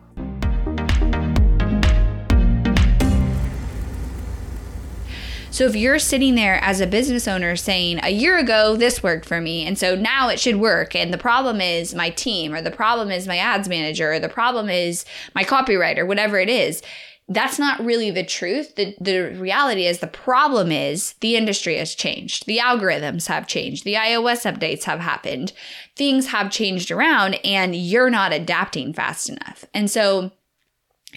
So 5.52 5.66
if 5.66 5.76
you're 5.76 6.00
sitting 6.00 6.36
there 6.36 6.64
as 6.64 6.80
a 6.80 6.88
business 6.88 7.28
owner 7.28 7.56
saying, 7.56 8.00
a 8.04 8.12
year 8.12 8.38
ago, 8.38 8.76
this 8.76 9.02
worked 9.02 9.26
for 9.26 9.42
me, 9.42 9.66
and 9.66 9.78
so 9.78 9.96
now 9.96 10.30
it 10.30 10.40
should 10.40 10.58
work, 10.58 10.96
and 10.96 11.14
the 11.14 11.18
problem 11.18 11.60
is 11.60 11.96
my 11.96 12.12
team, 12.12 12.54
or 12.54 12.62
the 12.62 12.72
problem 12.72 13.12
is 13.12 13.28
my 13.28 13.38
ads 13.38 13.68
manager, 13.68 14.14
or 14.14 14.20
the 14.20 14.30
problem 14.30 14.70
is 14.70 15.06
my 15.34 15.44
copywriter, 15.44 16.08
whatever 16.08 16.38
it 16.38 16.50
is, 16.50 16.82
that's 17.30 17.60
not 17.60 17.84
really 17.84 18.10
the 18.10 18.24
truth. 18.24 18.76
The, 18.76 18.96
the 19.00 19.36
reality 19.40 19.86
is 19.86 20.00
the 20.00 20.08
problem 20.08 20.72
is 20.72 21.14
the 21.20 21.36
industry 21.36 21.78
has 21.78 21.94
changed. 21.94 22.48
The 22.48 22.58
algorithms 22.58 23.28
have 23.28 23.46
changed. 23.48 23.84
The 23.84 23.94
iOS 23.94 24.52
updates 24.52 24.86
have 24.86 25.00
happened. 25.00 25.54
Things 25.96 26.28
have 26.28 26.52
changed 26.52 26.90
around 26.90 27.36
and 27.46 27.76
you're 27.76 28.10
not 28.10 28.34
adapting 28.34 28.94
fast 28.94 29.30
enough. 29.30 29.64
And 29.76 29.92
so 29.92 30.32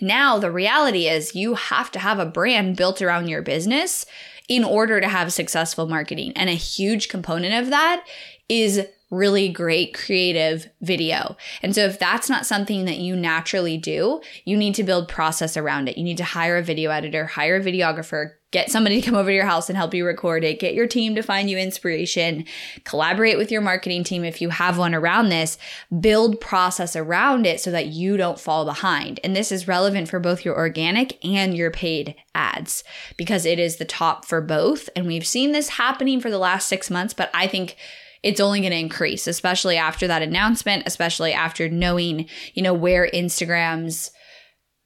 now, 0.02 0.38
the 0.38 0.50
reality 0.50 1.08
is 1.08 1.34
you 1.34 1.54
have 1.54 1.90
to 1.92 1.98
have 1.98 2.18
a 2.18 2.26
brand 2.26 2.76
built 2.76 3.00
around 3.00 3.28
your 3.28 3.40
business 3.40 4.04
in 4.48 4.64
order 4.64 5.00
to 5.00 5.08
have 5.08 5.32
successful 5.32 5.86
marketing. 5.86 6.32
And 6.34 6.50
a 6.50 6.54
huge 6.54 7.08
component 7.08 7.54
of 7.54 7.70
that 7.70 8.04
is 8.48 8.84
really 9.10 9.48
great 9.48 9.94
creative 9.94 10.68
video. 10.80 11.36
And 11.62 11.74
so 11.74 11.84
if 11.84 11.98
that's 11.98 12.28
not 12.28 12.46
something 12.46 12.86
that 12.86 12.98
you 12.98 13.14
naturally 13.14 13.78
do, 13.78 14.20
you 14.44 14.56
need 14.56 14.74
to 14.74 14.82
build 14.82 15.08
process 15.08 15.56
around 15.56 15.88
it. 15.88 15.96
You 15.96 16.04
need 16.04 16.16
to 16.16 16.24
hire 16.24 16.56
a 16.56 16.62
video 16.62 16.90
editor, 16.90 17.26
hire 17.26 17.56
a 17.56 17.60
videographer, 17.60 18.32
get 18.52 18.70
somebody 18.70 19.00
to 19.00 19.06
come 19.06 19.16
over 19.16 19.30
to 19.30 19.34
your 19.34 19.46
house 19.46 19.68
and 19.68 19.76
help 19.76 19.92
you 19.92 20.06
record 20.06 20.44
it, 20.44 20.60
get 20.60 20.74
your 20.74 20.86
team 20.86 21.14
to 21.16 21.22
find 21.22 21.50
you 21.50 21.58
inspiration, 21.58 22.44
collaborate 22.84 23.38
with 23.38 23.50
your 23.50 23.60
marketing 23.60 24.04
team 24.04 24.24
if 24.24 24.40
you 24.40 24.50
have 24.50 24.78
one 24.78 24.94
around 24.94 25.30
this, 25.30 25.58
build 26.00 26.40
process 26.40 26.94
around 26.94 27.46
it 27.46 27.60
so 27.60 27.70
that 27.70 27.86
you 27.86 28.16
don't 28.16 28.38
fall 28.38 28.64
behind. 28.64 29.18
And 29.24 29.34
this 29.34 29.50
is 29.50 29.66
relevant 29.66 30.08
for 30.08 30.20
both 30.20 30.44
your 30.44 30.56
organic 30.56 31.22
and 31.24 31.56
your 31.56 31.70
paid 31.70 32.14
ads 32.34 32.84
because 33.16 33.44
it 33.44 33.58
is 33.58 33.76
the 33.76 33.84
top 33.84 34.24
for 34.24 34.40
both. 34.40 34.88
And 34.94 35.06
we've 35.06 35.26
seen 35.26 35.52
this 35.52 35.70
happening 35.70 36.20
for 36.20 36.30
the 36.30 36.38
last 36.38 36.68
six 36.68 36.90
months, 36.90 37.14
but 37.14 37.30
I 37.34 37.46
think 37.46 37.76
it's 38.22 38.40
only 38.40 38.60
going 38.60 38.70
to 38.72 38.78
increase, 38.78 39.26
especially 39.26 39.76
after 39.76 40.06
that 40.06 40.22
announcement, 40.22 40.84
especially 40.86 41.32
after 41.32 41.68
knowing, 41.68 42.28
you 42.54 42.62
know, 42.62 42.74
where 42.74 43.10
Instagram's 43.12 44.12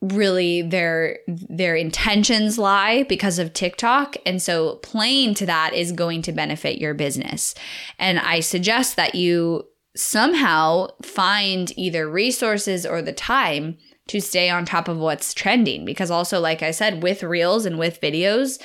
really 0.03 0.63
their 0.63 1.19
their 1.27 1.75
intentions 1.75 2.59
lie 2.59 3.03
because 3.05 3.39
of 3.39 3.53
TikTok 3.53 4.17
and 4.27 4.43
so 4.43 4.77
playing 4.77 5.35
to 5.35 5.47
that 5.47 5.73
is 5.73 5.91
going 5.93 6.23
to 6.23 6.33
benefit 6.33 6.79
your 6.79 6.95
business. 6.95 7.55
And 7.99 8.19
I 8.19 8.41
suggest 8.41 8.97
that 8.97 9.15
you 9.15 9.65
somehow 9.97 10.89
find 11.03 11.73
either 11.79 12.09
resources 12.09 12.85
or 12.85 13.01
the 13.01 13.13
time 13.13 13.79
to 14.09 14.21
stay 14.21 14.51
on 14.51 14.65
top 14.65 14.87
of 14.89 14.99
what's 14.99 15.33
trending 15.33 15.85
because 15.85 16.11
also 16.11 16.39
like 16.39 16.63
I 16.63 16.71
said 16.71 17.03
with 17.03 17.23
reels 17.23 17.65
and 17.65 17.79
with 17.79 18.01
videos 18.01 18.61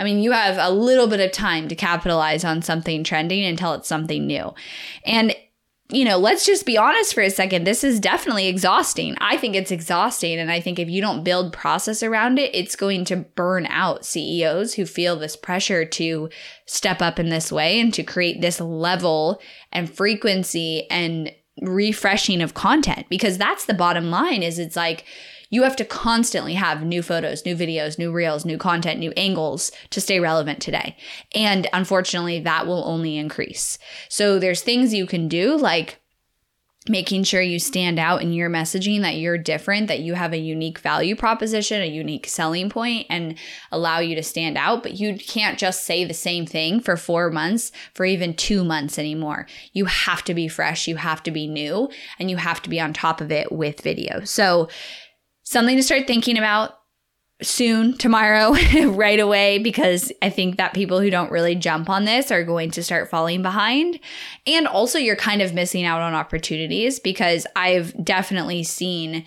I 0.00 0.04
mean, 0.04 0.20
you 0.20 0.32
have 0.32 0.56
a 0.58 0.74
little 0.74 1.06
bit 1.08 1.20
of 1.20 1.30
time 1.30 1.68
to 1.68 1.74
capitalize 1.74 2.42
on 2.42 2.62
something 2.62 3.04
trending 3.04 3.44
until 3.44 3.74
it's 3.74 3.86
something 3.86 4.26
new. 4.26 4.54
And 5.04 5.36
you 5.92 6.04
know, 6.04 6.18
let's 6.18 6.46
just 6.46 6.66
be 6.66 6.78
honest 6.78 7.14
for 7.14 7.22
a 7.22 7.30
second. 7.30 7.64
This 7.64 7.82
is 7.82 8.00
definitely 8.00 8.46
exhausting. 8.46 9.16
I 9.20 9.36
think 9.36 9.54
it's 9.54 9.70
exhausting. 9.70 10.38
And 10.38 10.50
I 10.50 10.60
think 10.60 10.78
if 10.78 10.88
you 10.88 11.00
don't 11.00 11.24
build 11.24 11.52
process 11.52 12.02
around 12.02 12.38
it, 12.38 12.54
it's 12.54 12.76
going 12.76 13.04
to 13.06 13.16
burn 13.16 13.66
out 13.66 14.04
CEOs 14.04 14.74
who 14.74 14.86
feel 14.86 15.16
this 15.16 15.36
pressure 15.36 15.84
to 15.84 16.28
step 16.66 17.02
up 17.02 17.18
in 17.18 17.28
this 17.28 17.50
way 17.50 17.80
and 17.80 17.92
to 17.94 18.02
create 18.02 18.40
this 18.40 18.60
level 18.60 19.40
and 19.72 19.92
frequency 19.92 20.88
and 20.90 21.32
refreshing 21.60 22.40
of 22.40 22.54
content 22.54 23.06
because 23.10 23.36
that's 23.36 23.66
the 23.66 23.74
bottom 23.74 24.10
line 24.10 24.42
is 24.42 24.58
it's 24.58 24.76
like 24.76 25.04
you 25.50 25.64
have 25.64 25.76
to 25.76 25.84
constantly 25.84 26.54
have 26.54 26.82
new 26.82 27.02
photos, 27.02 27.44
new 27.44 27.54
videos, 27.54 27.98
new 27.98 28.10
reels, 28.10 28.44
new 28.44 28.56
content, 28.56 28.98
new 28.98 29.12
angles 29.16 29.70
to 29.90 30.00
stay 30.00 30.18
relevant 30.18 30.60
today. 30.60 30.96
And 31.34 31.66
unfortunately, 31.72 32.40
that 32.40 32.66
will 32.66 32.84
only 32.86 33.18
increase. 33.18 33.78
So 34.08 34.38
there's 34.38 34.62
things 34.62 34.94
you 34.94 35.06
can 35.06 35.28
do 35.28 35.56
like 35.56 36.00
making 36.88 37.22
sure 37.22 37.42
you 37.42 37.58
stand 37.58 37.98
out 37.98 38.22
in 38.22 38.32
your 38.32 38.48
messaging, 38.48 39.02
that 39.02 39.16
you're 39.16 39.36
different, 39.36 39.86
that 39.88 40.00
you 40.00 40.14
have 40.14 40.32
a 40.32 40.38
unique 40.38 40.78
value 40.78 41.14
proposition, 41.14 41.82
a 41.82 41.86
unique 41.86 42.26
selling 42.26 42.70
point, 42.70 43.06
and 43.10 43.36
allow 43.70 43.98
you 43.98 44.14
to 44.14 44.22
stand 44.22 44.56
out. 44.56 44.82
But 44.82 44.94
you 44.94 45.16
can't 45.16 45.58
just 45.58 45.84
say 45.84 46.04
the 46.04 46.14
same 46.14 46.46
thing 46.46 46.80
for 46.80 46.96
four 46.96 47.30
months, 47.30 47.70
for 47.94 48.06
even 48.06 48.32
two 48.34 48.64
months 48.64 48.98
anymore. 48.98 49.46
You 49.74 49.84
have 49.84 50.24
to 50.24 50.34
be 50.34 50.48
fresh, 50.48 50.88
you 50.88 50.96
have 50.96 51.22
to 51.24 51.30
be 51.30 51.46
new, 51.46 51.90
and 52.18 52.30
you 52.30 52.38
have 52.38 52.62
to 52.62 52.70
be 52.70 52.80
on 52.80 52.94
top 52.94 53.20
of 53.20 53.30
it 53.30 53.52
with 53.52 53.82
video. 53.82 54.24
So, 54.24 54.68
something 55.50 55.76
to 55.76 55.82
start 55.82 56.06
thinking 56.06 56.38
about 56.38 56.78
soon, 57.42 57.98
tomorrow, 57.98 58.54
right 58.86 59.18
away, 59.18 59.58
because 59.58 60.12
I 60.22 60.30
think 60.30 60.58
that 60.58 60.74
people 60.74 61.00
who 61.00 61.10
don't 61.10 61.32
really 61.32 61.56
jump 61.56 61.90
on 61.90 62.04
this 62.04 62.30
are 62.30 62.44
going 62.44 62.70
to 62.72 62.84
start 62.84 63.10
falling 63.10 63.42
behind. 63.42 63.98
And 64.46 64.68
also, 64.68 64.96
you're 64.96 65.16
kind 65.16 65.42
of 65.42 65.52
missing 65.52 65.84
out 65.84 66.02
on 66.02 66.14
opportunities 66.14 67.00
because 67.00 67.48
I've 67.56 68.04
definitely 68.04 68.62
seen 68.62 69.24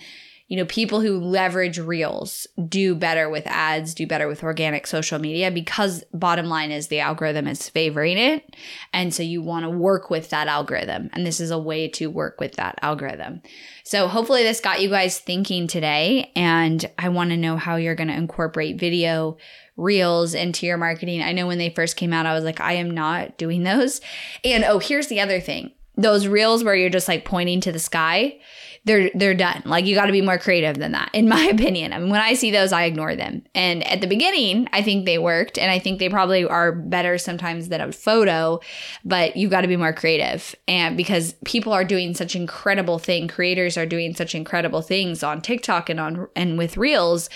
you 0.54 0.60
know, 0.60 0.66
people 0.66 1.02
who 1.02 1.18
leverage 1.18 1.80
reels 1.80 2.46
do 2.70 2.94
better 2.94 3.28
with 3.28 3.48
ads, 3.48 3.96
do 3.96 4.06
better 4.06 4.28
with 4.28 4.44
organic 4.44 4.86
social 4.86 5.18
media 5.18 5.50
because 5.50 6.04
bottom 6.14 6.46
line 6.46 6.70
is 6.70 6.90
the 6.90 7.00
algorithm 7.00 7.48
is 7.48 7.70
favoring 7.70 8.20
it. 8.20 8.56
And 8.94 9.12
so 9.12 9.24
you 9.24 9.42
want 9.42 9.64
to 9.64 9.72
work 9.72 10.12
with 10.12 10.30
that 10.30 10.48
algorithm. 10.48 11.10
And 11.14 11.26
this 11.26 11.40
is 11.40 11.50
a 11.50 11.58
way 11.58 11.88
to 11.88 12.06
work 12.06 12.40
with 12.40 12.54
that 12.58 12.78
algorithm. 12.84 13.42
So 13.84 14.08
hopefully 14.08 14.44
this 14.44 14.60
got 14.60 14.80
you 14.80 14.90
guys 14.90 15.18
thinking 15.18 15.66
today. 15.66 16.32
And 16.36 16.88
I 17.00 17.10
want 17.10 17.32
to 17.32 17.38
know 17.38 17.58
how 17.58 17.78
you're 17.78 17.96
going 17.96 18.10
to 18.10 18.14
incorporate 18.14 18.80
video 18.80 19.38
reels 19.76 20.36
into 20.36 20.68
your 20.68 20.78
marketing. 20.78 21.24
I 21.24 21.32
know 21.32 21.48
when 21.48 21.58
they 21.58 21.72
first 21.72 21.96
came 21.96 22.14
out, 22.14 22.28
I 22.28 22.36
was 22.36 22.44
like, 22.44 22.62
I 22.62 22.74
am 22.74 22.92
not 22.92 23.40
doing 23.40 23.64
those. 23.64 24.02
And 24.44 24.64
oh, 24.64 24.78
here's 24.78 25.08
the 25.08 25.20
other 25.20 25.40
thing 25.40 25.72
those 25.96 26.28
reels 26.28 26.64
where 26.64 26.76
you're 26.76 26.90
just 26.90 27.08
like 27.08 27.26
pointing 27.26 27.62
to 27.62 27.72
the 27.72 27.80
sky 27.80 28.40
they're 28.86 29.10
they're 29.14 29.34
done. 29.34 29.62
Like 29.66 29.86
you 29.86 29.96
got 29.96 30.08
to 30.08 30.12
be 30.12 30.22
more 30.22 30.38
creative 30.38 30.78
than 30.78 30.92
that, 30.92 31.10
in 31.14 31.30
my 31.30 31.44
opinion. 31.46 31.94
I 31.94 32.00
mean, 32.00 32.10
when 32.10 32.22
I 32.22 32.34
see 32.34 32.52
those, 32.52 32.74
I 32.74 32.84
ignore 32.84 33.16
them. 33.16 33.44
And 33.56 33.86
at 33.88 34.02
the 34.02 34.08
beginning, 34.08 34.68
I 34.74 34.82
think 34.82 35.06
they 35.06 35.18
worked, 35.18 35.58
and 35.58 35.72
I 35.72 35.80
think 35.80 36.00
they 36.00 36.10
probably 36.10 36.46
are 36.46 36.72
better 36.72 37.18
sometimes 37.18 37.70
than 37.70 37.82
a 37.82 37.92
photo. 37.92 38.60
But 39.06 39.38
you've 39.38 39.52
got 39.52 39.62
to 39.62 39.68
be 39.68 39.78
more 39.78 39.94
creative, 39.94 40.56
and 40.68 40.98
because 40.98 41.36
people 41.46 41.74
are 41.74 41.86
doing 41.86 42.14
such 42.14 42.36
incredible 42.36 43.00
thing, 43.00 43.28
creators 43.28 43.78
are 43.78 43.86
doing 43.86 44.16
such 44.16 44.36
incredible 44.36 44.82
things 44.82 45.24
on 45.24 45.42
TikTok 45.42 45.90
and 45.90 46.00
on 46.00 46.28
and 46.36 46.58
with 46.58 46.78
Reels 46.78 47.30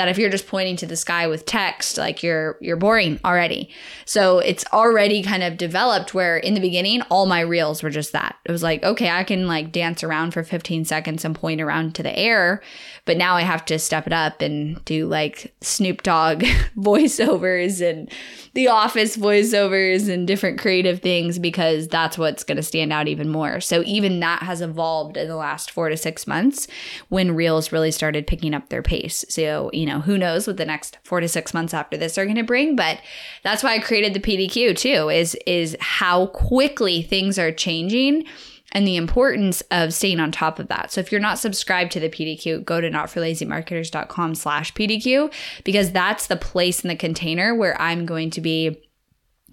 that 0.00 0.08
if 0.08 0.16
you're 0.16 0.30
just 0.30 0.46
pointing 0.46 0.76
to 0.76 0.86
the 0.86 0.96
sky 0.96 1.26
with 1.26 1.44
text, 1.44 1.98
like 1.98 2.22
you're 2.22 2.56
you're 2.60 2.76
boring 2.76 3.20
already. 3.22 3.68
So 4.06 4.38
it's 4.38 4.64
already 4.72 5.22
kind 5.22 5.42
of 5.42 5.58
developed 5.58 6.14
where 6.14 6.38
in 6.38 6.54
the 6.54 6.60
beginning 6.60 7.02
all 7.10 7.26
my 7.26 7.40
reels 7.40 7.82
were 7.82 7.90
just 7.90 7.99
that. 8.10 8.36
It 8.46 8.50
was 8.50 8.62
like, 8.62 8.82
okay, 8.82 9.10
I 9.10 9.22
can 9.22 9.46
like 9.46 9.70
dance 9.70 10.02
around 10.02 10.32
for 10.32 10.42
15 10.42 10.86
seconds 10.86 11.24
and 11.24 11.34
point 11.34 11.60
around 11.60 11.94
to 11.94 12.02
the 12.02 12.18
air, 12.18 12.62
but 13.04 13.18
now 13.18 13.36
I 13.36 13.42
have 13.42 13.64
to 13.66 13.78
step 13.78 14.06
it 14.06 14.12
up 14.14 14.40
and 14.40 14.82
do 14.86 15.06
like 15.06 15.54
Snoop 15.60 16.02
Dogg 16.02 16.40
voiceovers 16.76 17.86
and 17.86 18.10
the 18.54 18.68
office 18.68 19.16
voiceovers 19.16 20.12
and 20.12 20.26
different 20.26 20.58
creative 20.58 21.00
things 21.00 21.38
because 21.38 21.86
that's 21.86 22.18
what's 22.18 22.42
going 22.42 22.56
to 22.56 22.62
stand 22.62 22.92
out 22.92 23.06
even 23.06 23.28
more. 23.28 23.60
So 23.60 23.82
even 23.84 24.20
that 24.20 24.42
has 24.42 24.60
evolved 24.60 25.16
in 25.16 25.28
the 25.28 25.36
last 25.36 25.70
4 25.70 25.90
to 25.90 25.96
6 25.96 26.26
months 26.26 26.66
when 27.08 27.34
reels 27.34 27.72
really 27.72 27.90
started 27.90 28.26
picking 28.26 28.54
up 28.54 28.68
their 28.68 28.82
pace. 28.82 29.24
So, 29.28 29.70
you 29.72 29.86
know, 29.86 30.00
who 30.00 30.18
knows 30.18 30.46
what 30.46 30.56
the 30.56 30.64
next 30.64 30.98
4 31.04 31.20
to 31.20 31.28
6 31.28 31.54
months 31.54 31.74
after 31.74 31.96
this 31.96 32.18
are 32.18 32.24
going 32.24 32.36
to 32.36 32.42
bring, 32.42 32.74
but 32.74 33.00
that's 33.44 33.62
why 33.62 33.74
I 33.74 33.78
created 33.78 34.14
the 34.14 34.20
PDQ 34.20 34.76
too 34.76 35.08
is 35.10 35.36
is 35.46 35.76
how 35.80 36.26
quickly 36.26 37.02
things 37.02 37.38
are 37.38 37.52
changing 37.90 38.24
and 38.72 38.86
the 38.86 38.96
importance 38.96 39.62
of 39.70 39.92
staying 39.92 40.20
on 40.20 40.30
top 40.30 40.58
of 40.58 40.68
that. 40.68 40.92
So 40.92 41.00
if 41.00 41.10
you're 41.10 41.20
not 41.20 41.38
subscribed 41.38 41.90
to 41.92 42.00
the 42.00 42.08
PDQ, 42.08 42.64
go 42.64 42.80
to 42.80 42.88
notforlazymarketers.com 42.88 44.34
slash 44.36 44.72
PDQ 44.74 45.32
because 45.64 45.90
that's 45.90 46.28
the 46.28 46.36
place 46.36 46.84
in 46.84 46.88
the 46.88 46.96
container 46.96 47.54
where 47.54 47.80
I'm 47.80 48.06
going 48.06 48.30
to 48.30 48.40
be 48.40 48.80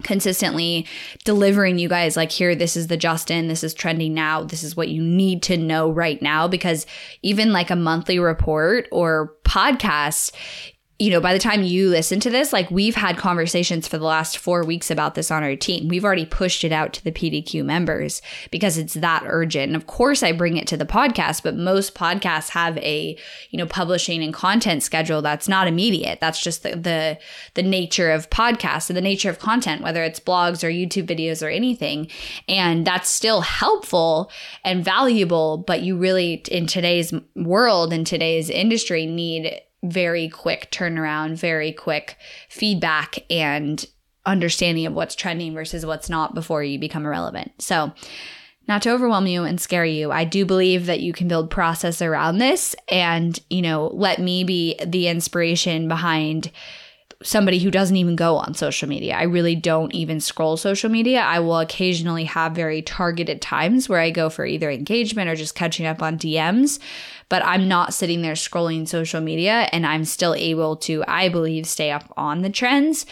consistently 0.04 0.86
delivering 1.24 1.76
you 1.76 1.88
guys 1.88 2.16
like 2.16 2.30
here 2.30 2.54
this 2.54 2.76
is 2.76 2.86
the 2.86 2.96
justin 2.96 3.48
this 3.48 3.64
is 3.64 3.74
trending 3.74 4.14
now 4.14 4.44
this 4.44 4.62
is 4.62 4.76
what 4.76 4.88
you 4.88 5.02
need 5.02 5.42
to 5.42 5.56
know 5.56 5.90
right 5.90 6.22
now 6.22 6.46
because 6.46 6.86
even 7.22 7.52
like 7.52 7.68
a 7.68 7.74
monthly 7.74 8.20
report 8.20 8.86
or 8.92 9.34
podcast 9.42 10.30
you 10.98 11.10
know, 11.10 11.20
by 11.20 11.32
the 11.32 11.38
time 11.38 11.62
you 11.62 11.88
listen 11.88 12.18
to 12.18 12.30
this, 12.30 12.52
like 12.52 12.72
we've 12.72 12.96
had 12.96 13.16
conversations 13.16 13.86
for 13.86 13.98
the 13.98 14.04
last 14.04 14.36
four 14.36 14.64
weeks 14.64 14.90
about 14.90 15.14
this 15.14 15.30
on 15.30 15.44
our 15.44 15.54
team. 15.54 15.86
We've 15.86 16.04
already 16.04 16.26
pushed 16.26 16.64
it 16.64 16.72
out 16.72 16.92
to 16.94 17.04
the 17.04 17.12
PDQ 17.12 17.64
members 17.64 18.20
because 18.50 18.76
it's 18.76 18.94
that 18.94 19.22
urgent. 19.24 19.68
And 19.68 19.76
of 19.76 19.86
course, 19.86 20.24
I 20.24 20.32
bring 20.32 20.56
it 20.56 20.66
to 20.68 20.76
the 20.76 20.84
podcast, 20.84 21.44
but 21.44 21.54
most 21.54 21.94
podcasts 21.94 22.48
have 22.48 22.76
a, 22.78 23.16
you 23.50 23.58
know, 23.58 23.66
publishing 23.66 24.24
and 24.24 24.34
content 24.34 24.82
schedule 24.82 25.22
that's 25.22 25.48
not 25.48 25.68
immediate. 25.68 26.18
That's 26.20 26.40
just 26.40 26.64
the, 26.64 26.70
the, 26.70 27.18
the 27.54 27.62
nature 27.62 28.10
of 28.10 28.28
podcasts 28.30 28.90
and 28.90 28.96
the 28.96 29.00
nature 29.00 29.30
of 29.30 29.38
content, 29.38 29.82
whether 29.82 30.02
it's 30.02 30.18
blogs 30.18 30.64
or 30.64 30.68
YouTube 30.68 31.06
videos 31.06 31.46
or 31.46 31.48
anything. 31.48 32.08
And 32.48 32.84
that's 32.84 33.08
still 33.08 33.42
helpful 33.42 34.32
and 34.64 34.84
valuable, 34.84 35.58
but 35.58 35.82
you 35.82 35.96
really, 35.96 36.42
in 36.50 36.66
today's 36.66 37.14
world, 37.36 37.92
in 37.92 38.04
today's 38.04 38.50
industry, 38.50 39.06
need 39.06 39.60
very 39.82 40.28
quick 40.28 40.68
turnaround, 40.70 41.38
very 41.38 41.72
quick 41.72 42.16
feedback 42.48 43.18
and 43.30 43.86
understanding 44.26 44.86
of 44.86 44.92
what's 44.92 45.14
trending 45.14 45.54
versus 45.54 45.86
what's 45.86 46.10
not 46.10 46.34
before 46.34 46.62
you 46.62 46.78
become 46.78 47.06
irrelevant. 47.06 47.52
So, 47.58 47.92
not 48.66 48.82
to 48.82 48.90
overwhelm 48.90 49.26
you 49.26 49.44
and 49.44 49.58
scare 49.58 49.86
you, 49.86 50.12
I 50.12 50.24
do 50.24 50.44
believe 50.44 50.86
that 50.86 51.00
you 51.00 51.14
can 51.14 51.26
build 51.26 51.50
process 51.50 52.02
around 52.02 52.36
this 52.36 52.76
and, 52.90 53.38
you 53.48 53.62
know, 53.62 53.86
let 53.94 54.18
me 54.18 54.44
be 54.44 54.78
the 54.86 55.08
inspiration 55.08 55.88
behind 55.88 56.50
somebody 57.22 57.58
who 57.58 57.70
doesn't 57.70 57.96
even 57.96 58.14
go 58.14 58.36
on 58.36 58.54
social 58.54 58.88
media. 58.88 59.14
I 59.16 59.22
really 59.22 59.56
don't 59.56 59.92
even 59.94 60.20
scroll 60.20 60.56
social 60.56 60.90
media. 60.90 61.20
I 61.20 61.40
will 61.40 61.58
occasionally 61.58 62.24
have 62.24 62.52
very 62.52 62.82
targeted 62.82 63.40
times 63.40 63.88
where 63.88 64.00
I 64.00 64.10
go 64.10 64.30
for 64.30 64.46
either 64.46 64.70
engagement 64.70 65.28
or 65.28 65.34
just 65.34 65.54
catching 65.54 65.86
up 65.86 66.02
on 66.02 66.18
DMs 66.18 66.78
but 67.28 67.44
I'm 67.44 67.68
not 67.68 67.94
sitting 67.94 68.22
there 68.22 68.34
scrolling 68.34 68.88
social 68.88 69.20
media 69.20 69.68
and 69.72 69.86
I'm 69.86 70.04
still 70.04 70.34
able 70.34 70.76
to, 70.78 71.04
I 71.06 71.28
believe, 71.28 71.66
stay 71.66 71.90
up 71.90 72.12
on 72.16 72.42
the 72.42 72.50
trends 72.50 73.06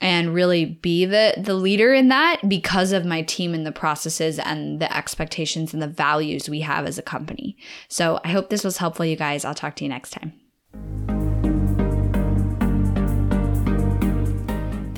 and 0.00 0.34
really 0.34 0.64
be 0.64 1.04
the 1.04 1.34
the 1.36 1.54
leader 1.54 1.92
in 1.92 2.08
that 2.08 2.48
because 2.48 2.92
of 2.92 3.04
my 3.04 3.22
team 3.22 3.52
and 3.52 3.66
the 3.66 3.72
processes 3.72 4.38
and 4.38 4.80
the 4.80 4.96
expectations 4.96 5.74
and 5.74 5.82
the 5.82 5.88
values 5.88 6.48
we 6.48 6.60
have 6.60 6.86
as 6.86 6.98
a 6.98 7.02
company. 7.02 7.56
So 7.88 8.18
I 8.24 8.28
hope 8.28 8.48
this 8.48 8.64
was 8.64 8.78
helpful 8.78 9.04
you 9.04 9.16
guys. 9.16 9.44
I'll 9.44 9.54
talk 9.54 9.76
to 9.76 9.84
you 9.84 9.90
next 9.90 10.10
time. 10.10 10.32